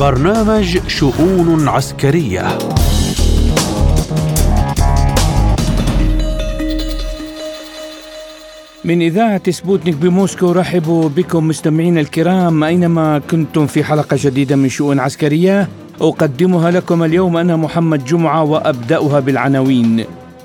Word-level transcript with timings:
برنامج 0.00 0.78
شؤون 0.88 1.68
عسكرية. 1.68 2.58
من 8.84 9.02
إذاعة 9.02 9.50
سبوتنيك 9.50 9.94
بموسكو 9.94 10.52
رحبوا 10.52 11.08
بكم 11.08 11.48
مستمعينا 11.48 12.00
الكرام. 12.00 12.64
أينما 12.64 13.18
كنتم 13.30 13.66
في 13.66 13.84
حلقة 13.84 14.16
جديدة 14.20 14.56
من 14.56 14.68
شؤون 14.68 15.00
عسكرية 15.00 15.68
أقدمها 16.00 16.70
لكم 16.70 17.02
اليوم 17.02 17.36
أنا 17.36 17.56
محمد 17.56 18.04
جمعة 18.04 18.42
وأبدأها 18.42 19.20
بالعناوين. 19.20 20.04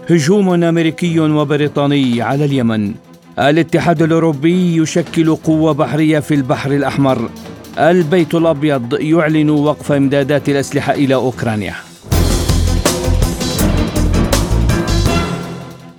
هجوم 0.09 0.63
أمريكي 0.63 1.19
وبريطاني 1.19 2.21
على 2.21 2.45
اليمن. 2.45 2.93
الاتحاد 3.39 4.01
الأوروبي 4.01 4.77
يشكل 4.81 5.35
قوة 5.35 5.71
بحرية 5.71 6.19
في 6.19 6.33
البحر 6.33 6.71
الأحمر. 6.71 7.29
البيت 7.79 8.35
الأبيض 8.35 8.93
يعلن 9.01 9.49
وقف 9.49 9.91
إمدادات 9.91 10.49
الأسلحة 10.49 10.93
إلى 10.93 11.15
أوكرانيا. 11.15 11.73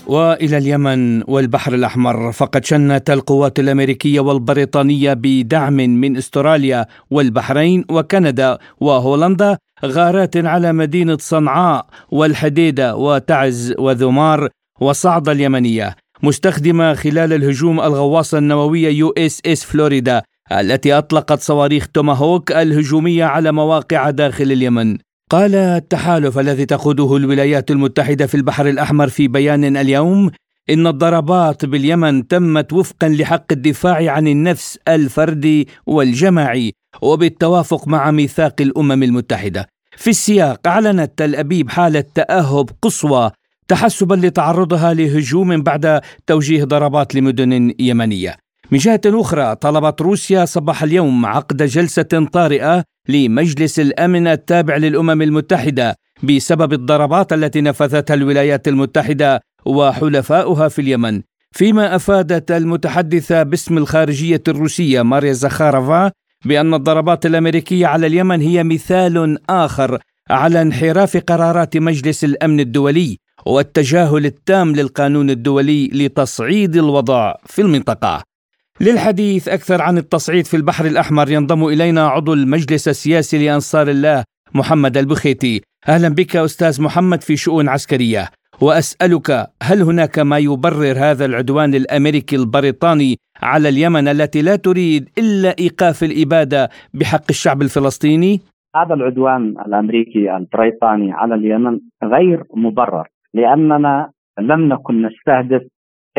وإلى 0.06 0.58
اليمن 0.58 1.22
والبحر 1.30 1.74
الأحمر 1.74 2.32
فقد 2.32 2.64
شنت 2.64 3.10
القوات 3.10 3.58
الأمريكية 3.58 4.20
والبريطانية 4.20 5.12
بدعم 5.12 5.76
من 5.76 6.16
استراليا 6.16 6.86
والبحرين 7.10 7.84
وكندا 7.90 8.58
وهولندا 8.80 9.58
غارات 9.84 10.36
على 10.36 10.72
مدينة 10.72 11.16
صنعاء 11.20 11.86
والحديدة 12.10 12.96
وتعز 12.96 13.74
وذمار 13.78 14.48
وصعد 14.80 15.28
اليمنية 15.28 15.96
مستخدمة 16.22 16.94
خلال 16.94 17.32
الهجوم 17.32 17.80
الغواصة 17.80 18.38
النووية 18.38 18.88
USS 18.88 19.64
Florida. 19.64 20.22
التي 20.52 20.92
أطلقت 20.92 21.40
صواريخ 21.40 21.88
توماهوك 21.88 22.52
الهجومية 22.52 23.24
على 23.24 23.52
مواقع 23.52 24.10
داخل 24.10 24.52
اليمن. 24.52 24.98
قال 25.30 25.54
التحالف 25.54 26.38
الذي 26.38 26.66
تقوده 26.66 27.16
الولايات 27.16 27.70
المتحدة 27.70 28.26
في 28.26 28.34
البحر 28.34 28.68
الأحمر 28.68 29.08
في 29.08 29.28
بيان 29.28 29.76
اليوم 29.76 30.30
إن 30.70 30.86
الضربات 30.86 31.64
باليمن 31.64 32.28
تمت 32.28 32.72
وفقا 32.72 33.08
لحق 33.08 33.52
الدفاع 33.52 34.10
عن 34.12 34.28
النفس 34.28 34.78
الفردي 34.88 35.68
والجماعي 35.86 36.72
وبالتوافق 37.02 37.88
مع 37.88 38.10
ميثاق 38.10 38.54
الأمم 38.60 39.02
المتحدة. 39.02 39.66
في 39.96 40.10
السياق 40.10 40.68
أعلنت 40.68 41.12
تل 41.16 41.34
أبيب 41.34 41.70
حاله 41.70 42.04
تاهب 42.14 42.70
قصوى 42.82 43.30
تحسبا 43.68 44.14
لتعرضها 44.14 44.94
لهجوم 44.94 45.62
بعد 45.62 46.00
توجيه 46.26 46.64
ضربات 46.64 47.14
لمدن 47.14 47.74
يمنية. 47.78 48.45
من 48.70 48.78
جهة 48.78 49.00
أخرى 49.06 49.54
طلبت 49.54 50.02
روسيا 50.02 50.44
صباح 50.44 50.82
اليوم 50.82 51.26
عقد 51.26 51.62
جلسة 51.62 52.28
طارئة 52.32 52.84
لمجلس 53.08 53.80
الأمن 53.80 54.26
التابع 54.26 54.76
للأمم 54.76 55.22
المتحدة 55.22 55.96
بسبب 56.22 56.72
الضربات 56.72 57.32
التي 57.32 57.60
نفذتها 57.60 58.14
الولايات 58.14 58.68
المتحدة 58.68 59.40
وحلفاؤها 59.66 60.68
في 60.68 60.80
اليمن. 60.80 61.22
فيما 61.52 61.96
أفادت 61.96 62.50
المتحدثة 62.50 63.42
باسم 63.42 63.78
الخارجية 63.78 64.42
الروسية 64.48 65.02
ماريا 65.02 65.32
زخارفا 65.32 66.12
بأن 66.44 66.74
الضربات 66.74 67.26
الأمريكية 67.26 67.86
على 67.86 68.06
اليمن 68.06 68.40
هي 68.40 68.64
مثال 68.64 69.38
آخر 69.50 69.98
على 70.30 70.62
انحراف 70.62 71.16
قرارات 71.16 71.76
مجلس 71.76 72.24
الأمن 72.24 72.60
الدولي 72.60 73.18
والتجاهل 73.46 74.26
التام 74.26 74.72
للقانون 74.72 75.30
الدولي 75.30 75.88
لتصعيد 75.88 76.76
الوضع 76.76 77.34
في 77.46 77.62
المنطقة. 77.62 78.35
للحديث 78.80 79.48
أكثر 79.48 79.82
عن 79.82 79.98
التصعيد 79.98 80.44
في 80.44 80.56
البحر 80.56 80.84
الأحمر 80.84 81.30
ينضم 81.30 81.64
إلينا 81.64 82.08
عضو 82.08 82.32
المجلس 82.32 82.88
السياسي 82.88 83.46
لأنصار 83.46 83.88
الله 83.88 84.24
محمد 84.54 84.96
البخيتي 84.96 85.60
أهلا 85.88 86.08
بك 86.08 86.36
أستاذ 86.36 86.82
محمد 86.82 87.20
في 87.22 87.36
شؤون 87.36 87.68
عسكرية 87.68 88.24
وأسألك 88.62 89.30
هل 89.62 89.82
هناك 89.82 90.18
ما 90.18 90.38
يبرر 90.38 90.94
هذا 90.98 91.24
العدوان 91.24 91.74
الأمريكي 91.74 92.36
البريطاني 92.36 93.16
على 93.42 93.68
اليمن 93.68 94.08
التي 94.08 94.42
لا 94.42 94.56
تريد 94.56 95.08
إلا 95.18 95.54
إيقاف 95.58 96.02
الإبادة 96.04 96.68
بحق 96.94 97.26
الشعب 97.30 97.62
الفلسطيني؟ 97.62 98.40
هذا 98.76 98.94
العدوان 98.94 99.54
الأمريكي 99.66 100.36
البريطاني 100.36 101.12
على 101.12 101.34
اليمن 101.34 101.80
غير 102.04 102.44
مبرر 102.54 103.08
لأننا 103.34 104.10
لم 104.38 104.68
نكن 104.72 105.06
نستهدف 105.06 105.62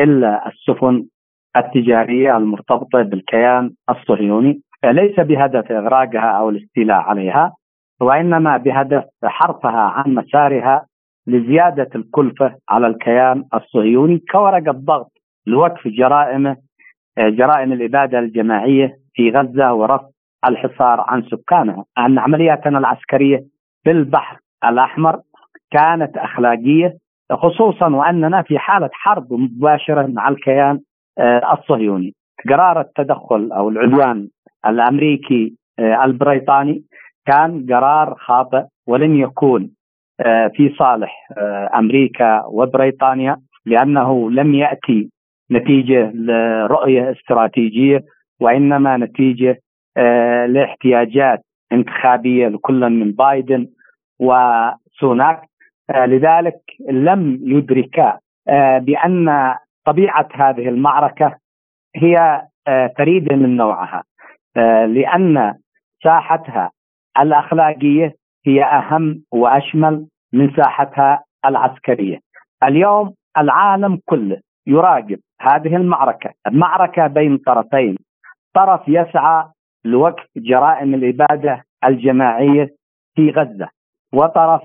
إلا 0.00 0.48
السفن 0.48 1.06
التجارية 1.58 2.36
المرتبطة 2.36 3.02
بالكيان 3.02 3.70
الصهيوني 3.90 4.60
ليس 4.84 5.20
بهدف 5.20 5.72
إغراقها 5.72 6.30
أو 6.30 6.50
الاستيلاء 6.50 6.96
عليها 7.00 7.52
وإنما 8.00 8.56
بهدف 8.56 9.04
حرفها 9.24 9.80
عن 9.80 10.14
مسارها 10.14 10.86
لزيادة 11.26 11.90
الكلفة 11.94 12.54
على 12.68 12.86
الكيان 12.86 13.44
الصهيوني 13.54 14.18
كورقه 14.18 14.72
ضغط 14.72 15.12
لوقف 15.46 15.88
جرائمه 15.88 16.56
جرائم 17.18 17.72
الإبادة 17.72 18.18
الجماعية 18.18 18.96
في 19.14 19.30
غزة 19.30 19.72
ورفع 19.72 20.08
الحصار 20.44 21.04
عن 21.08 21.22
سكانها، 21.22 21.84
أن 21.98 22.18
عملياتنا 22.18 22.78
العسكرية 22.78 23.44
في 23.84 23.90
البحر 23.90 24.38
الأحمر 24.64 25.20
كانت 25.70 26.16
أخلاقية 26.16 26.94
خصوصا 27.32 27.88
وأننا 27.88 28.42
في 28.42 28.58
حالة 28.58 28.90
حرب 28.92 29.32
مباشرة 29.32 30.06
مع 30.06 30.28
الكيان 30.28 30.80
الصهيوني. 31.52 32.14
قرار 32.48 32.80
التدخل 32.80 33.52
أو 33.52 33.68
العدوان 33.68 34.28
الأمريكي 34.66 35.54
آه، 35.78 36.04
البريطاني 36.04 36.82
كان 37.26 37.66
قرار 37.70 38.14
خاطئ 38.18 38.62
ولم 38.86 39.16
يكون 39.16 39.70
آه، 40.20 40.48
في 40.48 40.74
صالح 40.78 41.28
أمريكا 41.74 42.44
وبريطانيا 42.46 43.36
لأنه 43.66 44.30
لم 44.30 44.54
يأتي 44.54 45.10
نتيجة 45.52 46.10
لرؤية 46.14 47.10
استراتيجية 47.12 48.04
وإنما 48.40 48.96
نتيجة 48.96 49.58
لاحتياجات 50.46 51.40
انتخابية 51.72 52.48
لكل 52.48 52.90
من 52.90 53.12
بايدن 53.12 53.66
وسوناك. 54.18 55.40
لذلك 55.90 56.60
لم 56.90 57.40
يدركا 57.42 58.18
بأن 58.78 59.54
طبيعة 59.88 60.28
هذه 60.34 60.68
المعركة 60.68 61.36
هي 61.96 62.42
آه، 62.68 62.92
فريدة 62.98 63.36
من 63.36 63.56
نوعها 63.56 64.04
آه، 64.56 64.86
لأن 64.86 65.54
ساحتها 66.04 66.70
الأخلاقية 67.18 68.14
هي 68.46 68.64
أهم 68.64 69.22
وأشمل 69.32 70.06
من 70.32 70.56
ساحتها 70.56 71.24
العسكرية. 71.44 72.18
اليوم 72.62 73.14
العالم 73.38 74.00
كله 74.04 74.40
يراقب 74.66 75.20
هذه 75.40 75.76
المعركة، 75.76 76.30
المعركه 76.46 77.06
بين 77.06 77.38
طرفين، 77.38 77.96
طرف 78.54 78.88
يسعى 78.88 79.44
لوقف 79.84 80.26
جرائم 80.36 80.94
الإبادة 80.94 81.64
الجماعية 81.84 82.74
في 83.14 83.30
غزة، 83.30 83.68
وطرف 84.12 84.62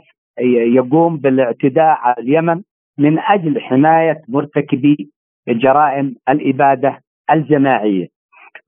يقوم 0.75 1.17
بالاعتداء 1.17 1.97
على 2.01 2.15
اليمن 2.19 2.61
من 2.97 3.19
أجل 3.19 3.61
حماية 3.61 4.21
مرتكبي 4.27 5.12
جرائم 5.47 6.15
الإبادة 6.29 7.01
الجماعية 7.31 8.07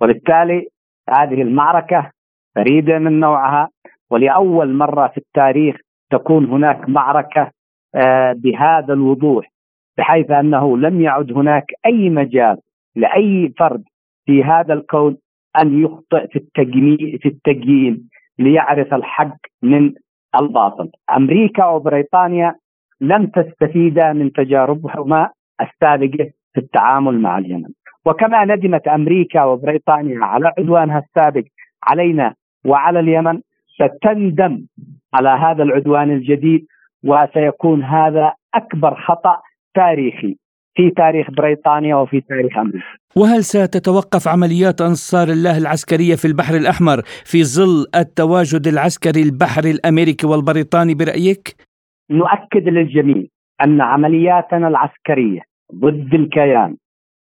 وبالتالي 0.01 0.67
هذه 1.09 1.41
المعركة 1.41 2.11
فريدة 2.55 2.99
من 2.99 3.19
نوعها 3.19 3.69
ولأول 4.09 4.73
مرة 4.73 5.07
في 5.07 5.17
التاريخ 5.17 5.75
تكون 6.11 6.45
هناك 6.45 6.89
معركة 6.89 7.51
آه، 7.95 8.33
بهذا 8.33 8.93
الوضوح 8.93 9.51
بحيث 9.97 10.31
أنه 10.31 10.77
لم 10.77 11.01
يعد 11.01 11.31
هناك 11.31 11.65
أي 11.85 12.09
مجال 12.09 12.57
لأي 12.95 13.53
فرد 13.59 13.83
في 14.25 14.43
هذا 14.43 14.73
الكون 14.73 15.17
أن 15.61 15.83
يخطئ 15.83 16.27
في 16.27 16.35
التقييم 16.35 17.17
في 17.21 17.29
التقييم 17.29 18.09
ليعرف 18.39 18.93
الحق 18.93 19.37
من 19.63 19.93
الباطل. 20.41 20.91
أمريكا 21.17 21.65
وبريطانيا 21.65 22.55
لم 23.01 23.27
تستفيدا 23.27 24.13
من 24.13 24.31
تجاربهما 24.31 25.29
السابقة 25.61 26.31
في 26.55 26.61
التعامل 26.61 27.21
مع 27.21 27.37
اليمن 27.37 27.69
وكما 28.05 28.45
ندمت 28.45 28.87
أمريكا 28.87 29.43
وبريطانيا 29.43 30.19
على 30.25 30.51
عدوانها 30.57 30.99
السابق 30.99 31.43
علينا 31.83 32.33
وعلى 32.65 32.99
اليمن 32.99 33.41
ستندم 33.75 34.65
على 35.13 35.29
هذا 35.29 35.63
العدوان 35.63 36.11
الجديد 36.11 36.65
وسيكون 37.03 37.83
هذا 37.83 38.33
أكبر 38.53 38.95
خطأ 38.95 39.41
تاريخي 39.73 40.37
في 40.75 40.89
تاريخ 40.89 41.31
بريطانيا 41.31 41.95
وفي 41.95 42.21
تاريخ 42.21 42.57
أمريكا. 42.57 42.85
وهل 43.15 43.43
ستتوقف 43.43 44.27
عمليات 44.27 44.81
أنصار 44.81 45.27
الله 45.27 45.57
العسكرية 45.57 46.15
في 46.15 46.25
البحر 46.25 46.55
الأحمر 46.55 47.01
في 47.31 47.43
ظل 47.43 47.85
التواجد 47.95 48.67
العسكري 48.67 49.21
البحري 49.21 49.71
الأمريكي 49.71 50.27
والبريطاني 50.27 50.95
برأيك؟ 50.95 51.55
نؤكد 52.11 52.69
للجميع 52.69 53.23
أن 53.63 53.81
عملياتنا 53.81 54.67
العسكرية 54.67 55.41
ضد 55.75 56.13
الكيان 56.13 56.77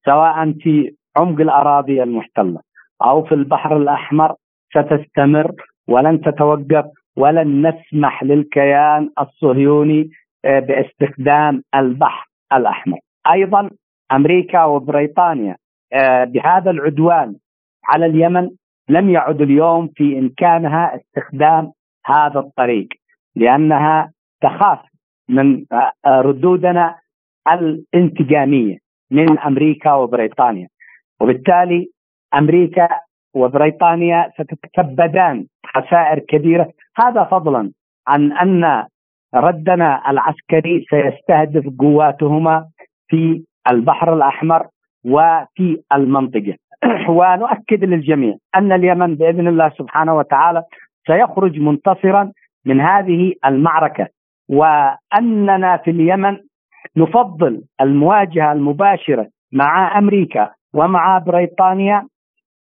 سواء 0.05 0.53
في 0.53 0.95
عمق 1.17 1.41
الأراضي 1.41 2.03
المحتلة 2.03 2.61
أو 3.03 3.25
في 3.25 3.35
البحر 3.35 3.77
الأحمر 3.77 4.35
ستستمر 4.71 5.53
ولن 5.89 6.21
تتوقف 6.21 6.85
ولن 7.17 7.67
نسمح 7.67 8.23
للكيان 8.23 9.11
الصهيوني 9.21 10.11
آه، 10.45 10.59
باستخدام 10.61 11.63
البحر 11.75 12.27
الأحمر. 12.53 12.99
أيضا 13.33 13.71
أمريكا 14.13 14.65
وبريطانيا 14.65 15.57
آه، 15.93 16.25
بهذا 16.25 16.71
العدوان 16.71 17.37
على 17.85 18.07
اليمن 18.07 18.51
لم 18.89 19.11
يعد 19.11 19.41
اليوم 19.41 19.89
في 19.97 20.19
إمكانها 20.19 20.97
استخدام 20.97 21.73
هذا 22.07 22.41
الطريق 22.41 22.89
لأنها 23.37 24.13
تخاف 24.43 24.79
من 25.29 25.65
آه، 25.73 26.21
ردودنا 26.21 26.97
الانتقامية 27.49 28.79
من 29.11 29.39
أمريكا 29.39 29.93
وبريطانيا. 29.93 30.69
وبالتالي 31.21 31.89
أمريكا 32.35 32.89
وبريطانيا 33.35 34.31
ستتكبدان 34.39 35.47
خسائر 35.67 36.19
كبيرة. 36.19 36.71
هذا 36.97 37.25
فضلا 37.25 37.73
عن 38.09 38.33
أن 38.33 38.85
ردنا 39.35 40.11
العسكري 40.11 40.85
سيستهدف 40.91 41.65
قواتهما 41.79 42.67
في 43.09 43.43
البحر 43.71 44.15
الأحمر 44.15 44.67
وفي 45.05 45.83
المنطقة. 45.93 46.55
ونؤكد 47.19 47.85
للجميع 47.85 48.37
أن 48.57 48.73
اليمن 48.73 49.15
بإذن 49.15 49.49
الله 49.49 49.69
سبحانه 49.79 50.17
وتعالى 50.17 50.63
سيخرج 51.07 51.59
منتصرا 51.59 52.33
من 52.67 52.81
هذه 52.81 53.33
المعركة. 53.47 54.07
وأننا 54.49 55.77
في 55.77 55.91
اليمن 55.91 56.37
نفضل 56.97 57.63
المواجهة 57.81 58.53
المباشرة 58.53 59.27
مع 59.53 59.99
أمريكا 59.99 60.51
ومع 60.75 61.19
بريطانيا 61.19 62.07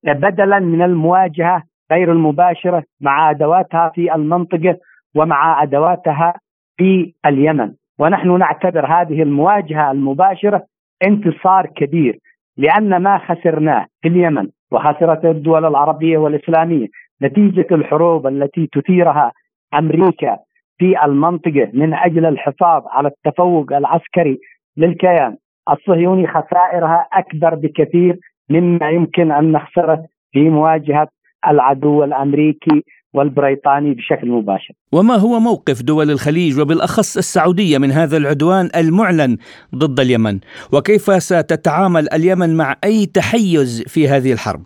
بدلا 0.05 0.59
من 0.59 0.83
المواجهة 0.83 1.63
غير 1.93 2.13
المباشرة 2.13 2.85
مع 3.01 3.31
أدواتها 3.31 3.89
في 3.95 4.15
المنطقة 4.15 4.77
ومع 5.15 5.63
أدواتها 5.63 6.35
في 6.77 7.15
اليمن. 7.27 7.73
ونحن 7.99 8.39
نعتبر 8.39 8.87
هذه 8.87 9.23
المواجهة 9.23 9.91
المباشرة 9.91 10.63
انتصار 11.03 11.67
كبير 11.67 12.19
لأن 12.57 12.97
ما 12.97 13.19
خسرناه 13.19 13.87
في 14.03 14.09
اليمن 14.09 14.49
وخسرت 14.71 15.25
الدول 15.25 15.65
العربية 15.65 16.19
والإسلامية. 16.19 16.87
نتيجة 17.23 17.67
الحروب 17.73 18.27
التي 18.27 18.67
تثيرها 18.73 19.33
أمريكا 19.75 20.39
في 20.81 21.05
المنطقة 21.05 21.71
من 21.73 21.95
أجل 21.95 22.27
الحفاظ 22.27 22.83
على 22.87 23.09
التفوق 23.09 23.73
العسكري 23.73 24.39
للكيان 24.77 25.37
الصهيوني 25.71 26.27
خسائرها 26.27 27.09
أكبر 27.13 27.55
بكثير 27.55 28.19
مما 28.51 28.91
يمكن 28.91 29.33
أن 29.33 29.53
نخسره 29.53 30.07
في 30.33 30.51
مواجهة 30.51 31.09
العدو 31.49 32.05
الأمريكي 32.05 32.85
والبريطاني 33.15 33.95
بشكل 33.95 34.29
مباشر. 34.31 34.75
وما 34.93 35.15
هو 35.15 35.41
موقف 35.41 35.83
دول 35.83 36.11
الخليج 36.11 36.61
وبالأخص 36.61 37.17
السعودية 37.17 37.79
من 37.79 37.91
هذا 37.91 38.17
العدوان 38.17 38.69
المعلن 38.77 39.37
ضد 39.75 40.01
اليمن؟ 40.01 40.41
وكيف 40.75 41.03
ستتعامل 41.03 42.09
اليمن 42.13 42.57
مع 42.57 42.77
أي 42.85 43.07
تحيز 43.07 43.85
في 43.87 44.09
هذه 44.09 44.33
الحرب؟ 44.33 44.65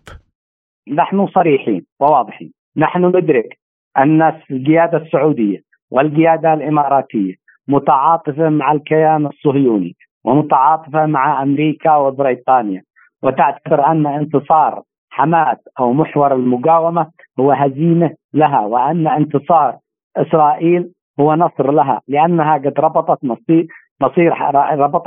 نحن 0.88 1.26
صريحين 1.26 1.84
وواضحين، 2.00 2.52
نحن 2.76 3.04
ندرك 3.04 3.58
أن 3.98 4.22
القيادة 4.50 4.98
السعودية 4.98 5.73
والقيادة 5.94 6.54
الإماراتية 6.54 7.34
متعاطفة 7.68 8.48
مع 8.48 8.72
الكيان 8.72 9.26
الصهيوني 9.26 9.96
ومتعاطفة 10.24 11.06
مع 11.06 11.42
أمريكا 11.42 11.96
وبريطانيا. 11.96 12.82
وتعتبر 13.22 13.86
أن 13.86 14.06
انتصار 14.06 14.82
حماس 15.10 15.58
أو 15.80 15.92
محور 15.92 16.34
المقاومة 16.34 17.06
هو 17.40 17.52
هزيمة 17.52 18.10
لها 18.34 18.60
وأن 18.60 19.06
انتصار 19.06 19.76
إسرائيل 20.16 20.90
هو 21.20 21.34
نصر 21.34 21.70
لها 21.72 22.00
لأنها 22.08 22.54
قد 22.54 22.74
ربطت 22.80 23.24
مصير 23.24 23.66
مصير 24.00 24.32
ربط 24.54 25.02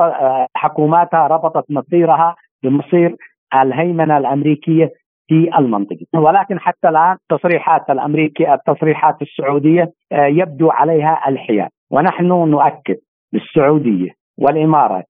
حكوماتها 0.56 1.28
ربطت 1.28 1.72
مصيرها 1.72 2.36
بمصير 2.64 3.16
الهيمنة 3.56 4.18
الأمريكية 4.18 4.92
في 5.28 5.50
المنطقة. 5.60 6.06
ولكن 6.14 6.60
حتى 6.60 6.90
الآن 6.90 7.18
التصريحات 7.32 7.90
الامريكيه 7.90 8.54
التصريحات 8.54 9.22
السعودية 9.22 9.92
آه، 10.12 10.26
يبدو 10.26 10.70
عليها 10.70 11.22
الحياد. 11.28 11.70
ونحن 11.92 12.28
نؤكد 12.28 12.98
للسعودية 13.34 14.10
والإمارات 14.38 15.06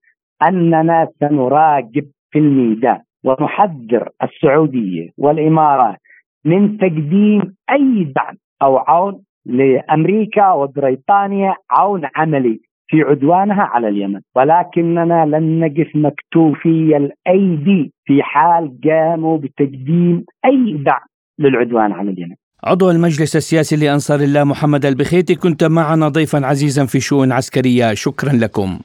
اننا 0.47 1.07
سنراقب 1.19 2.05
في 2.31 2.39
الميدان 2.39 2.99
ونحذر 3.23 4.09
السعودية 4.23 5.09
والإمارات 5.17 5.97
من 6.45 6.77
تقديم 6.77 7.55
أي 7.71 8.13
دعم 8.15 8.35
أو 8.61 8.77
عون 8.77 9.23
لأمريكا 9.45 10.51
وبريطانيا 10.51 11.55
عون 11.71 12.09
عملي 12.15 12.59
في 12.87 13.01
عدوانها 13.01 13.61
على 13.61 13.87
اليمن. 13.89 14.21
ولكننا 14.35 15.25
لن 15.25 15.59
نقف 15.59 15.95
مكتوفي 15.95 16.97
الأيدي 16.97 17.91
في 18.05 18.23
حال 18.23 18.79
قاموا 18.83 19.37
بتقديم 19.37 20.25
أي 20.45 20.83
دعم 20.85 21.07
للعدوان 21.39 21.91
على 21.91 22.11
اليمن. 22.11 22.35
عضو 22.63 22.91
المجلس 22.91 23.35
السياسي 23.35 23.75
لأنصار 23.75 24.19
الله 24.19 24.43
محمد 24.43 24.85
البخيتي 24.85 25.35
كنت 25.35 25.63
معنا 25.63 26.07
ضيفا 26.07 26.45
عزيزا 26.45 26.85
في 26.85 26.99
شؤون 26.99 27.31
عسكرية. 27.31 27.93
شكرا 27.93 28.33
لكم. 28.33 28.79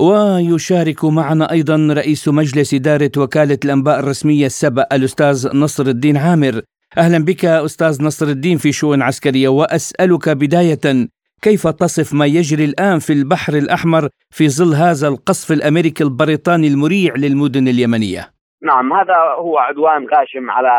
ويشارك 0.00 1.04
معنا 1.04 1.52
أيضا 1.52 1.76
رئيس 1.90 2.28
مجلس 2.28 2.74
إدارة 2.74 3.10
وكالة 3.18 3.58
الأنباء 3.64 4.00
الرسمية 4.00 4.46
السبأ 4.46 4.86
الأستاذ 4.92 5.56
نصر 5.56 5.86
الدين 5.86 6.16
عامر. 6.16 6.62
أهلا 6.98 7.24
بك 7.24 7.44
أستاذ 7.44 8.04
نصر 8.04 8.26
الدين 8.26 8.56
في 8.58 8.72
شؤون 8.72 9.02
عسكرية 9.02 9.48
وأسألك 9.48 10.28
بداية 10.28 11.08
كيف 11.42 11.66
تصف 11.66 12.14
ما 12.14 12.26
يجري 12.26 12.64
الآن 12.64 12.98
في 12.98 13.12
البحر 13.12 13.52
الأحمر 13.52 14.08
في 14.30 14.48
ظل 14.48 14.74
هذا 14.74 15.08
القصف 15.08 15.52
الأمريكي 15.52 16.04
البريطاني 16.04 16.68
المريع 16.68 17.14
للمدن 17.16 17.68
اليمنية؟ 17.68 18.22
نعم 18.62 18.92
هذا 18.92 19.16
هو 19.38 19.58
عدوان 19.58 20.06
غاشم 20.14 20.50
على 20.50 20.70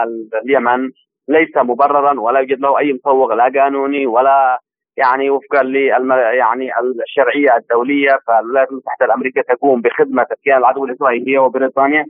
اليمن 0.43 0.89
ليس 1.29 1.57
مبررا 1.57 2.19
ولا 2.19 2.39
يوجد 2.39 2.59
له 2.59 2.79
أي 2.79 2.93
مسوغ 2.93 3.33
لا 3.33 3.61
قانوني 3.61 4.05
ولا 4.05 4.59
يعني 4.97 5.29
وفقا 5.29 5.63
ل 5.63 5.75
يعني 5.75 6.69
الشرعية 7.03 7.57
الدولية 7.57 8.19
فالولايات 8.27 8.71
المتحدة 8.71 9.05
الأمريكية 9.05 9.41
تقوم 9.41 9.81
بخدمة 9.81 10.25
الكيان 10.31 10.57
العدو 10.57 10.85
الاسرائيلي 10.85 11.37
وبريطانيا 11.37 12.05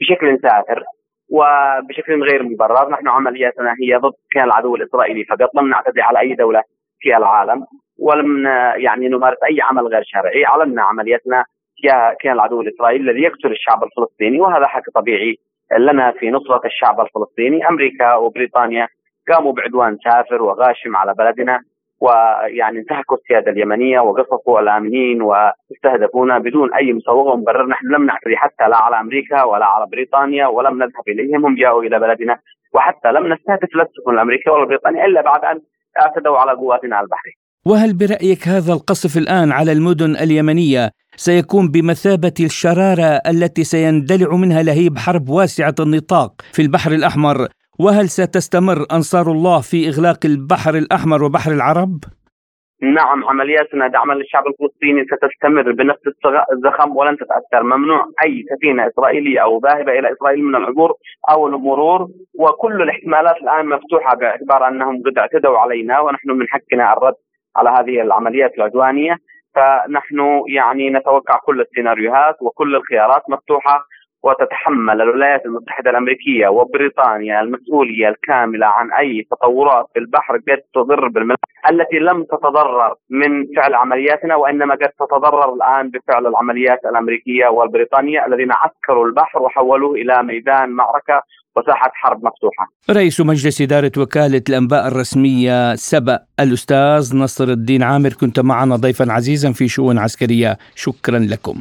بشكل 0.00 0.38
ساهر 0.42 0.84
وبشكل 1.30 2.22
غير 2.22 2.42
مبرر، 2.42 2.90
نحن 2.90 3.08
عملياتنا 3.08 3.74
هي 3.82 3.96
ضد 3.96 4.12
الكيان 4.24 4.44
العدو 4.44 4.76
الإسرائيلي 4.76 5.24
فقط 5.24 5.50
لم 5.54 5.68
نعتدي 5.68 6.00
على 6.00 6.20
أي 6.20 6.34
دولة 6.34 6.62
في 7.00 7.16
العالم 7.16 7.66
ولم 8.00 8.46
يعني 8.76 9.08
نمارس 9.08 9.36
أي 9.50 9.58
عمل 9.62 9.86
غير 9.86 10.02
شرعي، 10.04 10.46
اعلنا 10.46 10.82
عملياتنا 10.82 11.44
كان 12.20 12.32
العدو 12.32 12.60
الإسرائيلي 12.60 13.10
الذي 13.10 13.22
يقتل 13.22 13.52
الشعب 13.52 13.84
الفلسطيني 13.84 14.40
وهذا 14.40 14.66
حق 14.66 14.82
طبيعي 14.94 15.36
لنا 15.78 16.12
في 16.12 16.30
نصرة 16.30 16.60
الشعب 16.64 17.00
الفلسطيني، 17.00 17.68
أمريكا 17.68 18.14
وبريطانيا 18.14 18.88
قاموا 19.32 19.52
بعدوان 19.52 19.96
سافر 20.04 20.42
وغاشم 20.42 20.96
على 20.96 21.14
بلدنا 21.14 21.60
ويعني 22.00 22.78
انتهكوا 22.78 23.16
السيادة 23.16 23.50
اليمنية 23.50 24.00
وقصفوا 24.00 24.60
الآمنين 24.60 25.22
واستهدفونا 25.22 26.38
بدون 26.38 26.74
أي 26.74 26.92
مسوغ 26.92 27.32
ومبرر، 27.34 27.66
نحن 27.66 27.86
لم 27.86 28.06
نعتدي 28.06 28.36
حتى 28.36 28.68
لا 28.68 28.76
على 28.76 29.00
أمريكا 29.00 29.42
ولا 29.42 29.66
على 29.66 29.86
بريطانيا 29.86 30.46
ولم 30.46 30.74
نذهب 30.82 31.08
إليهم، 31.08 31.46
هم 31.46 31.54
جاءوا 31.54 31.82
إلى 31.82 31.98
بلدنا 31.98 32.38
وحتى 32.74 33.12
لم 33.12 33.32
نستهدف 33.32 33.74
لا 33.74 33.82
السفن 33.82 34.14
الأمريكية 34.14 34.50
ولا 34.50 34.64
بريطانيا 34.64 35.04
إلا 35.04 35.20
بعد 35.20 35.44
أن 35.44 35.60
اعتدوا 36.00 36.38
على 36.38 36.52
قواتنا 36.52 37.00
البحريه. 37.00 37.39
وهل 37.66 37.94
برأيك 37.94 38.48
هذا 38.48 38.72
القصف 38.72 39.16
الآن 39.16 39.52
على 39.52 39.72
المدن 39.72 40.16
اليمنية 40.16 40.90
سيكون 41.16 41.68
بمثابة 41.68 42.34
الشرارة 42.40 43.20
التي 43.32 43.64
سيندلع 43.64 44.36
منها 44.36 44.62
لهيب 44.62 44.98
حرب 44.98 45.28
واسعة 45.28 45.74
النطاق 45.80 46.32
في 46.52 46.62
البحر 46.62 46.92
الأحمر؟ 46.92 47.36
وهل 47.78 48.08
ستستمر 48.08 48.86
أنصار 48.92 49.26
الله 49.32 49.60
في 49.60 49.88
إغلاق 49.88 50.20
البحر 50.24 50.74
الأحمر 50.74 51.24
وبحر 51.24 51.52
العرب؟ 51.52 51.98
نعم 52.82 53.24
عملياتنا 53.24 53.88
دعما 53.88 54.12
للشعب 54.12 54.44
الفلسطيني 54.46 55.04
ستستمر 55.04 55.72
بنفس 55.72 56.00
الزخم 56.52 56.96
ولن 56.96 57.16
تتأثر، 57.16 57.62
ممنوع 57.62 58.06
أي 58.24 58.44
سفينة 58.50 58.88
إسرائيلية 58.88 59.40
أو 59.40 59.60
ذاهبة 59.64 59.92
إلى 59.98 60.12
إسرائيل 60.12 60.44
من 60.44 60.54
العبور 60.56 60.94
أو 61.30 61.46
المرور 61.46 62.08
وكل 62.38 62.82
الاحتمالات 62.82 63.36
الآن 63.36 63.66
مفتوحة 63.68 64.16
باعتبار 64.16 64.68
أنهم 64.68 65.02
قد 65.06 65.18
اعتدوا 65.18 65.58
علينا 65.58 66.00
ونحن 66.00 66.30
من 66.30 66.46
حقنا 66.48 66.92
الرد. 66.92 67.14
على 67.56 67.70
هذه 67.70 68.00
العمليات 68.02 68.54
العدوانية. 68.58 69.16
فنحن 69.54 70.42
يعني 70.48 70.90
نتوقع 70.90 71.38
كل 71.38 71.60
السيناريوهات 71.60 72.36
وكل 72.42 72.76
الخيارات 72.76 73.22
مفتوحة 73.28 73.84
وتتحمل 74.22 75.00
الولايات 75.02 75.46
المتحدة 75.46 75.90
الأمريكية 75.90 76.48
وبريطانيا 76.48 77.40
المسؤولية 77.40 78.08
الكاملة 78.08 78.66
عن 78.66 78.92
أي 78.92 79.26
تطورات 79.30 79.86
في 79.92 79.98
البحر 79.98 80.36
قد 80.36 80.60
تضر 80.74 81.08
بالملاحة 81.08 81.40
التي 81.70 81.98
لم 81.98 82.24
تتضرر 82.24 82.94
من 83.10 83.46
فعل 83.56 83.74
عملياتنا 83.74 84.36
وإنما 84.36 84.74
قد 84.74 84.88
تتضرر 84.88 85.54
الآن 85.54 85.90
بفعل 85.90 86.26
العمليات 86.26 86.84
الأمريكية 86.84 87.46
والبريطانية 87.46 88.26
الذين 88.26 88.52
عسكروا 88.52 89.06
البحر 89.06 89.42
وحولوه 89.42 89.94
إلى 89.94 90.22
ميدان 90.22 90.70
معركة 90.70 91.22
وساحة 91.56 91.90
حرب 91.94 92.16
مفتوحة. 92.16 92.68
رئيس 92.90 93.20
مجلس 93.20 93.60
إدارة 93.60 93.92
وكالة 93.98 94.42
الأنباء 94.48 94.88
الرسمية 94.88 95.74
سبأ 95.74 96.20
الأستاذ 96.40 97.16
نصر 97.16 97.48
الدين 97.48 97.82
عامر 97.82 98.12
كنت 98.12 98.40
معنا 98.40 98.76
ضيفا 98.76 99.12
عزيزا 99.12 99.52
في 99.52 99.68
شؤون 99.68 99.98
عسكرية. 99.98 100.58
شكرا 100.74 101.18
لكم. 101.18 101.60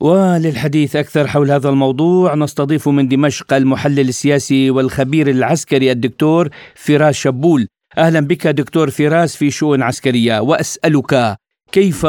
وللحديث 0.00 0.96
أكثر 0.96 1.26
حول 1.26 1.50
هذا 1.50 1.68
الموضوع 1.68 2.34
نستضيف 2.34 2.88
من 2.88 3.08
دمشق 3.08 3.52
المحلل 3.52 4.08
السياسي 4.08 4.70
والخبير 4.70 5.30
العسكري 5.30 5.92
الدكتور 5.92 6.48
فراس 6.74 7.14
شبول. 7.14 7.68
أهلا 7.98 8.20
بك 8.20 8.46
دكتور 8.46 8.90
فراس 8.90 9.36
في 9.36 9.50
شؤون 9.50 9.82
عسكرية. 9.82 10.40
وأسألك 10.40 11.36
كيف 11.72 12.06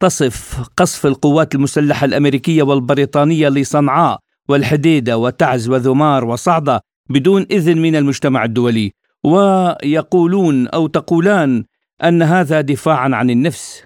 تصف 0.00 0.68
قصف 0.76 1.06
القوات 1.06 1.54
المسلحة 1.54 2.04
الأمريكية 2.04 2.62
والبريطانية 2.62 3.48
لصنعاء؟ 3.48 4.18
والحديدة 4.48 5.18
وتعز 5.18 5.68
وذمار 5.68 6.24
وصعدة 6.24 6.80
بدون 7.10 7.46
إذن 7.50 7.78
من 7.78 7.96
المجتمع 7.96 8.44
الدولي. 8.44 8.92
ويقولون 9.24 10.68
أو 10.68 10.86
تقولان 10.86 11.64
أن 12.04 12.22
هذا 12.22 12.60
دفاعا 12.60 13.10
عن 13.14 13.30
النفس. 13.30 13.84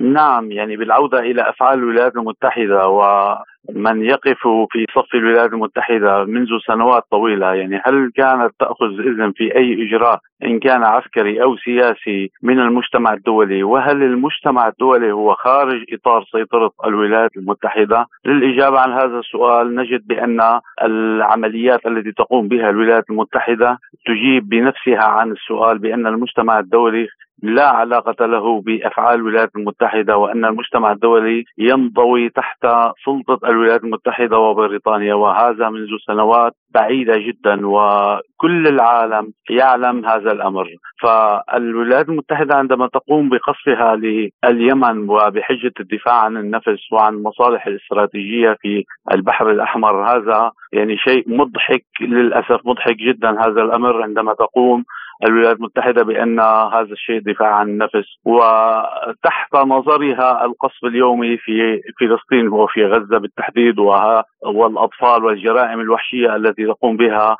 نعم 0.00 0.52
يعني 0.52 0.76
بالعودة 0.76 1.18
إلى 1.18 1.48
أفعال 1.48 1.78
الولايات 1.78 2.16
المتحدة 2.16 2.88
ومن 2.88 4.04
يقف 4.04 4.48
في 4.70 4.86
صف 4.94 5.14
الولايات 5.14 5.52
المتحدة 5.52 6.24
منذ 6.24 6.48
سنوات 6.66 7.02
طويلة 7.10 7.54
يعني 7.54 7.80
هل 7.84 8.10
كانت 8.16 8.50
تأخذ 8.58 9.00
إذن 9.00 9.32
في 9.32 9.56
أي 9.56 9.86
إجراء 9.86 10.20
إن 10.44 10.58
كان 10.58 10.84
عسكري 10.84 11.42
أو 11.42 11.56
سياسي 11.56 12.30
من 12.42 12.60
المجتمع 12.60 13.12
الدولي؟ 13.12 13.62
وهل 13.62 14.02
المجتمع 14.02 14.68
الدولي 14.68 15.12
هو 15.12 15.34
خارج 15.34 15.84
إطار 15.92 16.24
سيطرة 16.32 16.70
الولايات 16.86 17.36
المتحدة؟ 17.36 18.06
للإجابة 18.26 18.80
عن 18.80 18.92
هذا 18.92 19.18
السؤال 19.18 19.74
نجد 19.74 20.06
بأن 20.06 20.60
العمليات 20.82 21.86
التي 21.86 22.12
تقوم 22.12 22.48
بها 22.48 22.70
الولايات 22.70 23.10
المتحدة 23.10 23.78
تجيب 24.06 24.48
بنفسها 24.48 25.04
عن 25.04 25.32
السؤال 25.32 25.78
بأن 25.78 26.06
المجتمع 26.06 26.58
الدولي 26.58 27.08
لا 27.42 27.68
علاقة 27.68 28.26
له 28.26 28.60
بأفعال 28.60 29.14
الولايات 29.14 29.50
المتحدة 29.56 30.16
وأن 30.16 30.44
المجتمع 30.44 30.92
الدولي 30.92 31.44
ينضوي 31.58 32.28
تحت 32.28 32.66
سلطة 33.04 33.48
الولايات 33.48 33.84
المتحدة 33.84 34.38
وبريطانيا 34.38 35.14
وهذا 35.14 35.68
منذ 35.68 35.88
سنوات 36.06 36.52
بعيدة 36.74 37.14
جدا 37.18 37.66
وكل 37.66 38.66
العالم 38.68 39.32
يعلم 39.50 40.06
هذا 40.06 40.32
الأمر. 40.32 40.68
فالولايات 41.02 42.08
المتحدة 42.08 42.54
عندما 42.54 42.86
تقوم 42.86 43.28
بقصفها 43.28 43.96
لليمن 43.96 45.08
وبحجة 45.10 45.72
الدفاع 45.80 46.14
عن 46.24 46.36
النفس 46.36 46.92
وعن 46.92 47.14
المصالح 47.14 47.66
الاستراتيجية 47.66 48.56
في 48.60 48.84
البحر 49.14 49.50
الأحمر 49.50 50.04
هذا 50.10 50.50
يعني 50.72 50.96
شيء 50.96 51.24
مضحك 51.26 51.84
للأسف 52.00 52.60
مضحك 52.64 52.96
جدا 52.96 53.30
هذا 53.30 53.62
الأمر 53.62 54.02
عندما 54.02 54.34
تقوم 54.34 54.84
الولايات 55.24 55.56
المتحدة 55.56 56.02
بأن 56.04 56.40
هذا 56.74 56.92
الشيء 56.92 57.20
دفاع 57.20 57.54
عن 57.54 57.68
النفس 57.68 58.06
وتحت 58.24 59.54
نظرها 59.54 60.44
القصف 60.44 60.84
اليومي 60.84 61.36
في 61.36 61.80
فلسطين 62.00 62.48
وفي 62.48 62.84
غزة 62.84 63.18
بالتحديد 63.18 63.78
والأطفال 64.44 65.24
والجرائم 65.24 65.80
الوحشية 65.80 66.36
التي 66.36 66.66
تقوم 66.66 66.96
بها 66.96 67.36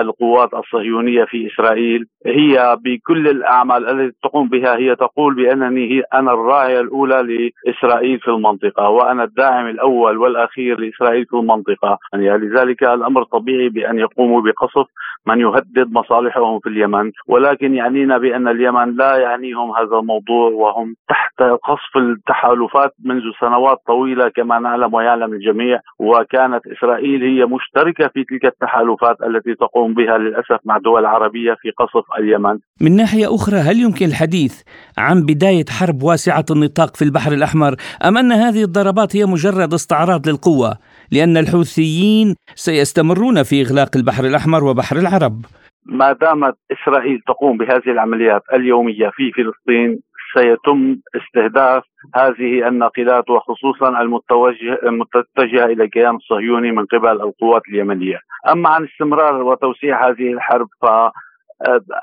القوات 0.00 0.54
الصهيونية 0.54 1.24
في 1.24 1.46
إسرائيل. 1.46 2.04
هي 2.26 2.76
بكل 2.84 3.28
الأعمال 3.28 3.88
التي 3.88 4.18
تقوم 4.22 4.48
بها 4.48 4.76
هي 4.76 4.96
تقول 4.96 5.34
بأنني 5.34 5.90
هي 5.90 6.02
أنا 6.14 6.32
الراعية 6.32 6.80
الأولى 6.80 7.50
لإسرائيل 7.66 8.18
في 8.20 8.28
المنطقة 8.28 8.88
وأنا 8.88 9.24
الداعم 9.24 9.66
الأول 9.66 10.18
والأخير 10.18 10.80
لإسرائيل 10.80 11.26
في 11.26 11.36
المنطقة. 11.36 11.98
يعني 12.12 12.38
لذلك 12.38 12.82
الأمر 12.82 13.24
طبيعي 13.24 13.68
بأن 13.68 13.98
يقوموا 13.98 14.40
بقصف 14.40 14.86
من 15.26 15.40
يهدد 15.40 15.92
مصالحهم 15.92 16.58
في 16.60 16.68
اليمن. 16.68 17.10
ولكن 17.28 17.74
يعنينا 17.74 18.18
بأن 18.18 18.48
اليمن 18.48 18.96
لا 18.96 19.16
يعنيهم 19.16 19.70
هذا 19.70 19.96
الموضوع 19.98 20.50
وهم 20.50 20.94
تحت 21.08 21.42
قصف 21.42 21.96
التحالفات 21.96 22.90
منذ 23.04 23.22
سنوات 23.40 23.78
طويلة 23.86 24.28
كما 24.28 24.58
نعلم 24.58 24.94
ويعلم 24.94 25.32
الجميع. 25.32 25.80
وكانت 26.00 26.66
إسرائيل 26.66 27.22
هي 27.22 27.46
مشتركة 27.46 28.08
في 28.08 28.24
تلك 28.24 28.44
التحالفات 28.44 29.16
التي 29.22 29.41
تقوم 29.60 29.94
بها 29.94 30.18
للأسف 30.18 30.60
مع 30.64 30.78
دول 30.78 31.06
عربية 31.06 31.54
في 31.60 31.70
قصف 31.70 32.04
اليمن. 32.18 32.58
من 32.80 32.96
ناحية 32.96 33.34
أخرى 33.34 33.56
هل 33.56 33.80
يمكن 33.80 34.06
الحديث 34.06 34.62
عن 34.98 35.22
بداية 35.22 35.64
حرب 35.70 36.02
واسعة 36.02 36.44
النطاق 36.50 36.96
في 36.96 37.04
البحر 37.04 37.32
الأحمر 37.32 37.74
أم 38.04 38.18
أن 38.18 38.32
هذه 38.32 38.62
الضربات 38.64 39.16
هي 39.16 39.26
مجرد 39.26 39.74
استعراض 39.74 40.28
للقوة؟ 40.28 40.78
لأن 41.12 41.36
الحوثيين 41.36 42.34
سيستمرون 42.54 43.42
في 43.42 43.62
إغلاق 43.62 43.96
البحر 43.96 44.24
الأحمر 44.24 44.64
وبحر 44.64 44.96
العرب. 44.96 45.44
ما 45.86 46.12
دامت 46.12 46.54
إسرائيل 46.72 47.20
تقوم 47.26 47.58
بهذه 47.58 47.86
العمليات 47.86 48.42
اليومية 48.54 49.10
في 49.16 49.30
فلسطين 49.32 50.00
سيتم 50.36 50.96
استهداف 51.16 51.82
هذه 52.14 52.68
الناقلات 52.68 53.30
وخصوصا 53.30 53.88
المتوجه 54.02 54.78
المتجهة 54.82 55.64
إلى 55.64 55.84
الكيان 55.84 56.14
الصهيوني 56.16 56.72
من 56.72 56.86
قبل 56.86 57.20
القوات 57.20 57.62
اليمنية. 57.68 58.18
أما 58.52 58.68
عن 58.68 58.84
استمرار 58.84 59.42
وتوسيع 59.42 60.08
هذه 60.08 60.32
الحرب 60.32 60.68
ف 60.82 60.86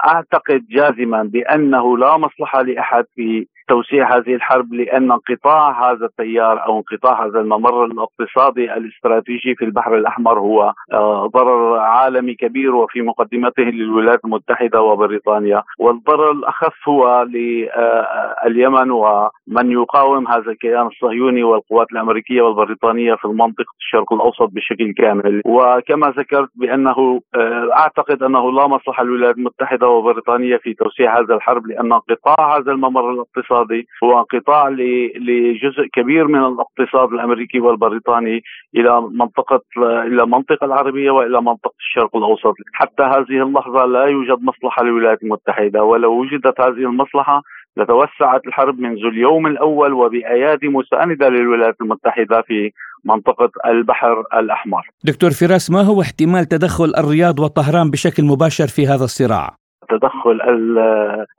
أعتقد 0.06 0.66
جازما 0.70 1.24
بأنه 1.24 1.98
لا 1.98 2.18
مصلحة 2.18 2.62
لأحد 2.62 3.06
في 3.16 3.48
توسيع 3.70 4.18
هذه 4.18 4.36
الحرب 4.36 4.74
لأن 4.74 5.12
انقطاع 5.12 5.92
هذا 5.92 6.06
التيار 6.06 6.66
أو 6.66 6.78
انقطاع 6.78 7.26
هذا 7.26 7.40
الممر 7.40 7.86
الاقتصادي 7.86 8.74
الاستراتيجي 8.74 9.56
في 9.56 9.66
البحر 9.66 9.96
الأحمر 9.98 10.40
هو 10.40 10.74
آه، 10.94 11.28
ضرر 11.28 11.78
عالمي 11.78 12.36
كبير 12.36 12.76
وفي 12.76 13.02
مقدمته 13.02 13.64
للولايات 13.64 14.26
المتحدة 14.26 14.82
وبريطانيا. 14.82 15.64
والضرر 15.80 16.32
الاخف 16.32 16.90
هو 16.90 17.26
لليمن 17.30 18.92
ومن 18.92 19.72
يقاوم 19.72 20.28
هذا 20.28 20.52
الكيان 20.52 20.88
الصهيوني 20.88 21.44
والقوات 21.44 21.88
الأمريكية 21.92 22.42
والبريطانية 22.42 23.16
في 23.16 23.26
المنطقة 23.26 23.74
الشرق 23.80 24.14
الأوسط 24.14 24.50
بشكل 24.52 24.94
كامل. 24.94 25.42
وكما 25.46 26.10
ذكرت 26.10 26.50
بأنه 26.56 27.22
آه، 27.36 27.70
أعتقد 27.78 28.24
أنه 28.24 28.52
لا 28.52 28.68
مصلحة 28.68 29.04
للولايات 29.04 29.38
المتحدة 29.50 29.88
وبريطانيا 29.88 30.58
في 30.58 30.74
توسيع 30.74 31.20
هذا 31.20 31.36
الحرب 31.36 31.68
لأن 31.68 31.94
انقطاع 31.94 32.58
هذا 32.58 32.72
الممر 32.72 33.12
الاقتصادي 33.12 33.88
هو 34.04 34.20
انقطاع 34.20 34.70
لجزء 34.70 35.88
كبير 35.94 36.28
من 36.28 36.44
الاقتصاد 36.46 37.14
الأمريكي 37.14 37.60
والبريطاني 37.60 38.42
إلى 38.76 39.02
منطقة 39.02 39.62
إلى 39.78 40.24
المنطقة 40.24 40.66
العربية 40.66 41.12
وإلى 41.12 41.42
منطقة 41.42 41.74
الشرق 41.80 42.16
الأوسط، 42.16 42.56
حتى 42.74 43.04
هذه 43.04 43.44
اللحظة 43.44 43.86
لا 43.86 44.06
يوجد 44.06 44.44
مصلحة 44.44 44.84
للولايات 44.84 45.24
المتحدة 45.24 45.84
ولو 45.84 46.12
وجدت 46.20 46.62
هذه 46.62 46.84
المصلحة 46.92 47.42
لتوسعت 47.80 48.48
الحرب 48.48 48.80
منذ 48.80 49.06
اليوم 49.06 49.48
الأول 49.48 49.94
وبأيادي 49.94 50.68
مساندة 50.68 51.30
للولايات 51.30 51.76
المتحدة 51.82 52.42
في 52.42 52.72
منطقة 53.06 53.52
البحر 53.66 54.24
الأحمر. 54.34 54.82
دكتور 55.04 55.30
فراس 55.30 55.72
ما 55.72 55.82
هو 55.82 56.02
احتمال 56.02 56.46
تدخل 56.46 56.94
الرياض 56.98 57.40
وطهران 57.40 57.90
بشكل 57.90 58.24
مباشر 58.24 58.68
في 58.68 58.88
هذا 58.88 59.04
الصراع؟ 59.04 59.50
تدخل 59.90 60.40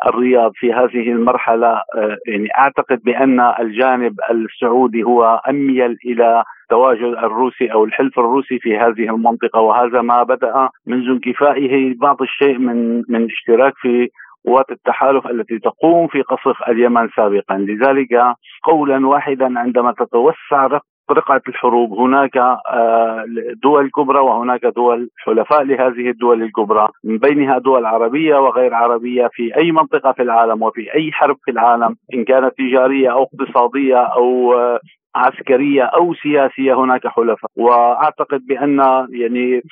الرياض 0.07 0.53
في 0.55 0.73
هذه 0.73 1.13
المرحلة 1.13 1.69
آه، 1.69 2.17
يعني 2.27 2.49
أعتقد 2.59 3.01
بأن 3.05 3.41
الجانب 3.41 4.15
السعودي 4.31 5.03
هو 5.03 5.41
أميل 5.49 5.97
إلى 6.07 6.45
التواجد 6.63 7.17
الروسي 7.25 7.73
أو 7.73 7.85
الحلف 7.85 8.19
الروسي 8.19 8.59
في 8.59 8.77
هذه 8.77 9.15
المنطقة 9.15 9.61
وهذا 9.61 10.01
ما 10.01 10.23
بدأ 10.23 10.69
منذ 10.87 11.09
انكفائه 11.09 11.95
بعض 11.97 12.23
الشيء 12.23 12.59
من 12.59 13.03
من 13.09 13.25
اشتراك 13.25 13.73
في 13.77 14.09
قوات 14.47 14.71
التحالف 14.71 15.27
التي 15.27 15.59
تقوم 15.59 16.07
في 16.09 16.23
قصف 16.23 16.69
اليمن 16.69 17.09
سابقا. 17.17 17.59
لذلك 17.59 18.35
قولا 18.65 19.07
واحدا 19.07 19.59
عندما 19.59 19.93
تتوسع 19.93 20.81
رقعة 21.11 21.43
الحروب 21.49 21.93
هناك 21.93 22.37
آه، 22.37 23.25
دول 23.63 23.91
كبرى 23.91 24.19
وهناك 24.19 24.67
دول 24.67 25.09
حلفاء 25.17 25.63
لهذه 25.63 26.11
الدول 26.11 26.43
الكبرى. 26.43 26.89
من 27.05 27.19
بينها 27.19 27.59
دول 27.59 27.87
عربية 27.87 28.37
وغير 28.37 28.75
عربية 28.75 29.29
في 29.33 29.57
أي 29.57 29.73
منطقة 29.73 30.13
في 30.13 30.23
العالم 30.23 30.63
وفي 30.63 30.95
أي 30.95 31.13
حرب 31.13 31.37
في 31.45 31.51
العالم 31.51 31.97
إن 32.15 32.25
كانت 32.25 32.53
تجارية 32.59 33.13
أو 33.13 33.23
اقتصادية 33.23 33.97
أو 33.97 34.55
آه، 34.55 34.81
عسكرية 35.17 35.83
أو 35.83 36.15
سياسية 36.15 36.75
هناك 36.75 37.07
حلفاء. 37.07 37.51
وأعتقد 37.57 38.41
بأن 38.47 38.79
يعني 39.11 39.63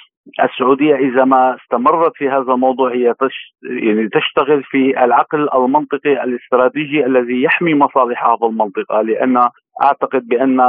السعودية 0.44 0.94
إذا 0.94 1.24
ما 1.24 1.56
استمرت 1.56 2.12
في 2.14 2.28
هذا 2.28 2.52
الموضوع 2.52 2.92
هي 2.92 3.14
يعني 3.62 4.08
تشتغل 4.08 4.62
في 4.62 5.04
العقل 5.04 5.48
المنطقي 5.54 6.24
الاستراتيجي 6.24 7.06
الذي 7.06 7.42
يحمي 7.42 7.74
مصالح 7.74 8.26
هذه 8.26 8.46
المنطقة 8.50 9.00
لأن 9.00 9.48
أعتقد 9.82 10.28
بأن 10.28 10.60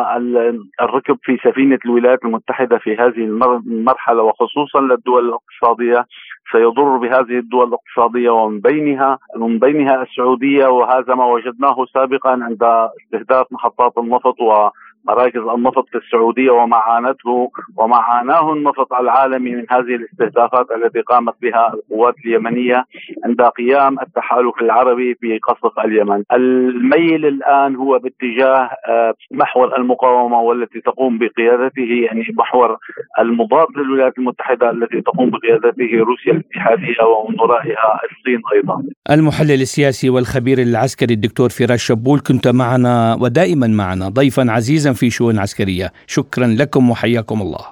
الركب 0.81 1.17
في 1.23 1.37
سفينة 1.43 1.79
الولايات 1.85 2.25
المتحدة 2.25 2.77
في 2.77 2.95
هذه 2.95 3.23
المرحلة 3.67 4.23
وخصوصا 4.23 4.81
للدول 4.81 5.29
الاقتصادية 5.29 6.05
سيضر 6.51 6.97
بهذه 6.97 7.39
الدول 7.39 7.67
الاقتصادية 7.67 8.29
ومن 8.29 8.59
بينها 8.59 9.17
من 9.37 9.59
بينها 9.59 10.03
السعودية 10.03 10.67
وهذا 10.67 11.15
ما 11.15 11.25
وجدناه 11.25 11.85
سابقا 11.93 12.29
عند 12.29 12.63
استهداف 12.63 13.45
محطات 13.51 13.97
النفط 13.97 14.41
و 14.41 14.69
مراكز 15.07 15.41
النفط 15.55 15.85
في 15.91 15.97
السعودية 15.97 16.51
وما 16.51 16.77
عانته 16.77 17.51
وما 17.77 17.97
عاناه 17.97 18.53
النفط 18.53 18.93
العالمي 18.93 19.51
من 19.55 19.65
هذه 19.69 19.95
الاستهدافات 19.95 20.65
التي 20.71 21.01
قامت 21.01 21.33
بها 21.41 21.73
القوات 21.73 22.15
اليمنية 22.25 22.85
عند 23.25 23.41
قيام 23.41 23.99
التحالف 23.99 24.61
العربي 24.61 25.15
في 25.21 25.37
قصف 25.37 25.79
اليمن. 25.85 26.23
الميل 26.33 27.25
الآن 27.25 27.75
هو 27.75 27.99
باتجاه 27.99 28.69
آه، 28.87 29.13
محور 29.31 29.77
المقاومة 29.77 30.39
والتي 30.39 30.81
تقوم 30.81 31.17
بقيادته 31.17 32.05
يعني 32.05 32.25
محور 32.37 32.77
المضاد 33.19 33.67
للولايات 33.77 34.17
المتحدة 34.17 34.69
التي 34.69 35.01
تقوم 35.01 35.29
بقيادته 35.29 35.89
روسيا 36.09 36.31
الاتحادية 36.31 37.03
ومن 37.03 37.39
ورائها 37.39 37.99
الصين 38.11 38.41
أيضا. 38.53 38.83
المحلل 39.11 39.61
السياسي 39.61 40.09
والخبير 40.09 40.57
العسكري 40.57 41.13
الدكتور 41.13 41.49
فراس 41.49 41.79
شبول 41.79 42.19
كنت 42.19 42.47
معنا 42.47 43.17
ودائما 43.21 43.67
معنا 43.67 44.09
ضيفا 44.09 44.45
عزيزا 44.51 44.88
في 44.93 45.09
شؤون 45.09 45.39
عسكرية 45.39 45.93
شكرا 46.07 46.47
لكم 46.47 46.89
وحياكم 46.89 47.41
الله 47.41 47.65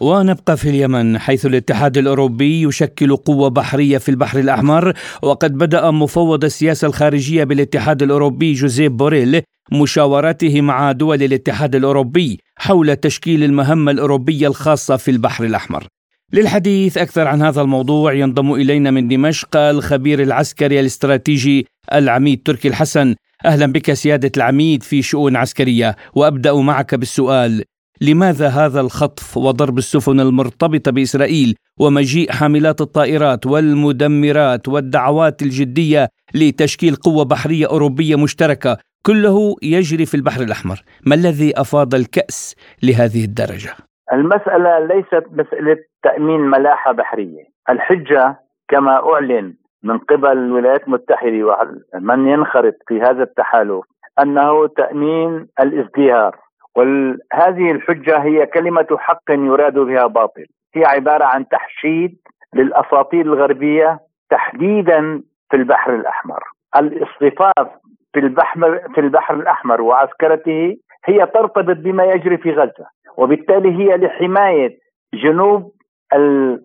ونبقى 0.00 0.56
في 0.56 0.68
اليمن 0.70 1.18
حيث 1.18 1.46
الاتحاد 1.46 1.98
الأوروبي 1.98 2.62
يشكل 2.62 3.16
قوة 3.16 3.48
بحرية 3.50 3.98
في 3.98 4.08
البحر 4.08 4.38
الأحمر 4.38 4.92
وقد 5.22 5.58
بدأ 5.58 5.90
مفوض 5.90 6.44
السياسة 6.44 6.86
الخارجية 6.88 7.44
بالاتحاد 7.44 8.02
الأوروبي 8.02 8.52
جوزيف 8.52 8.92
بوريل 8.92 9.42
مشاورته 9.72 10.60
مع 10.60 10.92
دول 10.92 11.22
الاتحاد 11.22 11.74
الأوروبي 11.74 12.38
حول 12.56 12.96
تشكيل 12.96 13.44
المهمة 13.44 13.92
الأوروبية 13.92 14.46
الخاصة 14.46 14.96
في 14.96 15.10
البحر 15.10 15.44
الأحمر. 15.44 15.86
للحديث 16.32 16.98
أكثر 16.98 17.26
عن 17.28 17.42
هذا 17.42 17.62
الموضوع 17.62 18.12
ينضم 18.12 18.52
إلينا 18.52 18.90
من 18.90 19.08
دمشق 19.08 19.56
الخبير 19.56 20.22
العسكري 20.22 20.80
الاستراتيجي 20.80 21.66
العميد 21.92 22.42
تركي 22.44 22.68
الحسن. 22.68 23.14
أهلا 23.44 23.66
بك 23.66 23.92
سيادة 23.92 24.32
العميد 24.36 24.82
في 24.82 25.02
شؤون 25.02 25.36
عسكرية 25.36 25.96
وأبدأ 26.14 26.54
معك 26.54 26.94
بالسؤال 26.94 27.64
لماذا 28.00 28.48
هذا 28.48 28.80
الخطف 28.80 29.36
وضرب 29.36 29.78
السفن 29.78 30.20
المرتبطة 30.20 30.90
بإسرائيل 30.90 31.54
ومجيء 31.80 32.32
حاملات 32.32 32.80
الطائرات 32.80 33.46
والمدمرات 33.46 34.68
والدعوات 34.68 35.42
الجدية 35.42 36.08
لتشكيل 36.34 36.96
قوة 36.96 37.24
بحرية 37.24 37.66
أوروبية 37.66 38.16
مشتركة 38.16 38.78
كله 39.06 39.56
يجري 39.62 40.06
في 40.06 40.14
البحر 40.14 40.42
الأحمر؟ 40.42 40.82
ما 41.06 41.14
الذي 41.14 41.60
أفاض 41.60 41.94
الكأس 41.94 42.54
لهذه 42.82 43.24
الدرجة؟ 43.24 43.91
المسألة 44.12 44.78
ليست 44.78 45.24
مسألة 45.30 45.76
تأمين 46.02 46.40
ملاحة 46.40 46.92
بحرية. 46.92 47.44
الحجة 47.70 48.36
كما 48.68 49.12
أعلن 49.12 49.54
من 49.82 49.98
قبل 49.98 50.32
الولايات 50.32 50.86
المتحدة 50.86 51.56
ومن 51.94 52.28
ينخرط 52.28 52.74
في 52.88 53.00
هذا 53.00 53.22
التحالف 53.22 53.84
أنه 54.22 54.66
تأمين 54.66 55.48
الازدهار. 55.60 56.36
وهذه 56.76 57.70
الحجة 57.70 58.18
هي 58.18 58.46
كلمة 58.46 58.86
حق 58.98 59.30
يراد 59.30 59.78
بها 59.78 60.06
باطل. 60.06 60.46
هي 60.74 60.84
عبارة 60.84 61.24
عن 61.24 61.48
تحشيد 61.48 62.18
للاساطيل 62.54 63.20
الغربية 63.20 64.00
تحديدا 64.30 65.22
في 65.50 65.56
البحر 65.56 65.94
الأحمر. 65.94 66.42
الاصطفاف 66.76 67.68
في 68.12 68.20
البحر 68.20 68.78
في 68.94 69.00
البحر 69.00 69.34
الأحمر 69.34 69.80
وعسكرته 69.80 70.76
هي 71.04 71.26
ترتبط 71.26 71.76
بما 71.76 72.04
يجري 72.04 72.36
في 72.36 72.50
غزة. 72.50 72.86
وبالتالي 73.16 73.78
هي 73.78 73.96
لحماية 73.96 74.78
جنوب 75.14 75.72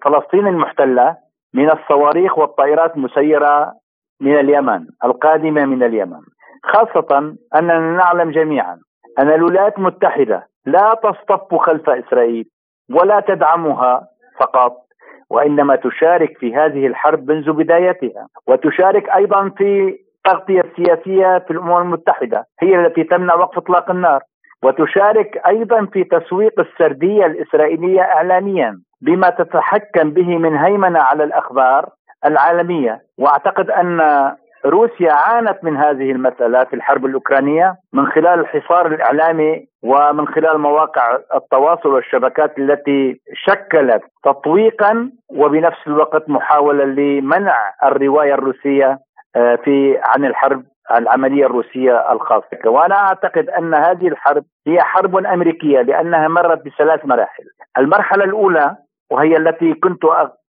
فلسطين 0.03 0.47
المحتلة 0.47 1.15
من 1.53 1.71
الصواريخ 1.71 2.37
والطائرات 2.37 2.95
المسيرة 2.95 3.73
من 4.21 4.39
اليمن 4.39 4.85
القادمة 5.03 5.65
من 5.65 5.83
اليمن. 5.83 6.21
خاصة 6.63 7.35
أننا 7.55 7.79
نعلم 7.79 8.31
جميعا 8.31 8.79
أن 9.19 9.29
الولايات 9.33 9.77
المتحدة 9.77 10.47
لا 10.65 10.93
تصطف 11.03 11.55
خلف 11.55 11.89
إسرائيل 11.89 12.45
ولا 12.89 13.19
تدعمها 13.19 14.07
فقط 14.39 14.77
وإنما 15.29 15.75
تشارك 15.75 16.37
في 16.37 16.55
هذه 16.55 16.87
الحرب 16.87 17.31
منذ 17.31 17.51
بدايتها 17.51 18.27
وتشارك 18.47 19.09
أيضا 19.09 19.49
في 19.49 19.97
التغطية 20.17 20.61
السياسية 20.61 21.37
في 21.37 21.51
الأمم 21.51 21.77
المتحدة 21.81 22.45
هي 22.59 22.75
التي 22.75 23.03
تمنع 23.03 23.35
وقف 23.35 23.57
إطلاق 23.57 23.91
النار. 23.91 24.21
وتشارك 24.63 25.41
أيضا 25.47 25.85
في 25.85 26.03
تسويق 26.03 26.59
السردية 26.59 27.25
الإسرائيلية 27.25 28.01
إعلاميا 28.01 28.79
بما 29.01 29.29
تتحكم 29.29 30.11
به 30.11 30.37
من 30.37 30.57
هيمنة 30.57 30.99
على 30.99 31.23
الأخبار 31.23 31.89
العالمية. 32.25 33.01
وأعتقد 33.17 33.69
أن 33.71 34.01
روسيا 34.65 35.11
عانت 35.13 35.63
من 35.63 35.77
هذه 35.77 36.11
المسألة 36.11 36.63
في 36.63 36.75
الحرب 36.75 37.05
الأوكرانية 37.05 37.75
من 37.93 38.07
خلال 38.07 38.39
الحصار 38.39 38.87
الإعلامي 38.87 39.67
ومن 39.83 40.27
خلال 40.27 40.57
مواقع 40.57 41.17
التواصل 41.35 41.89
والشبكات 41.89 42.59
التي 42.59 43.21
شكلت 43.33 44.01
تطويقا 44.23 45.11
وبنفس 45.29 45.87
الوقت 45.87 46.29
محاولة 46.29 46.85
لمنع 46.85 47.73
الرواية 47.83 48.33
الروسية 48.33 48.99
آه، 49.35 49.55
في 49.55 49.99
عن 50.03 50.25
الحرب 50.25 50.63
العملية 50.97 51.45
الروسية 51.45 52.11
الخاصة. 52.11 52.59
وأنا 52.65 52.95
أعتقد 52.95 53.49
أن 53.49 53.73
هذه 53.73 54.07
الحرب 54.07 54.43
هي 54.67 54.81
حرب 54.81 55.17
أمريكية 55.25 55.81
لأنها 55.81 56.27
مرت 56.27 56.65
بثلاث 56.65 57.05
مراحل. 57.05 57.43
المرحلة 57.77 58.23
الأولى 58.23 58.75
وهي 59.11 59.37
التي 59.37 59.73
كنت 59.73 60.05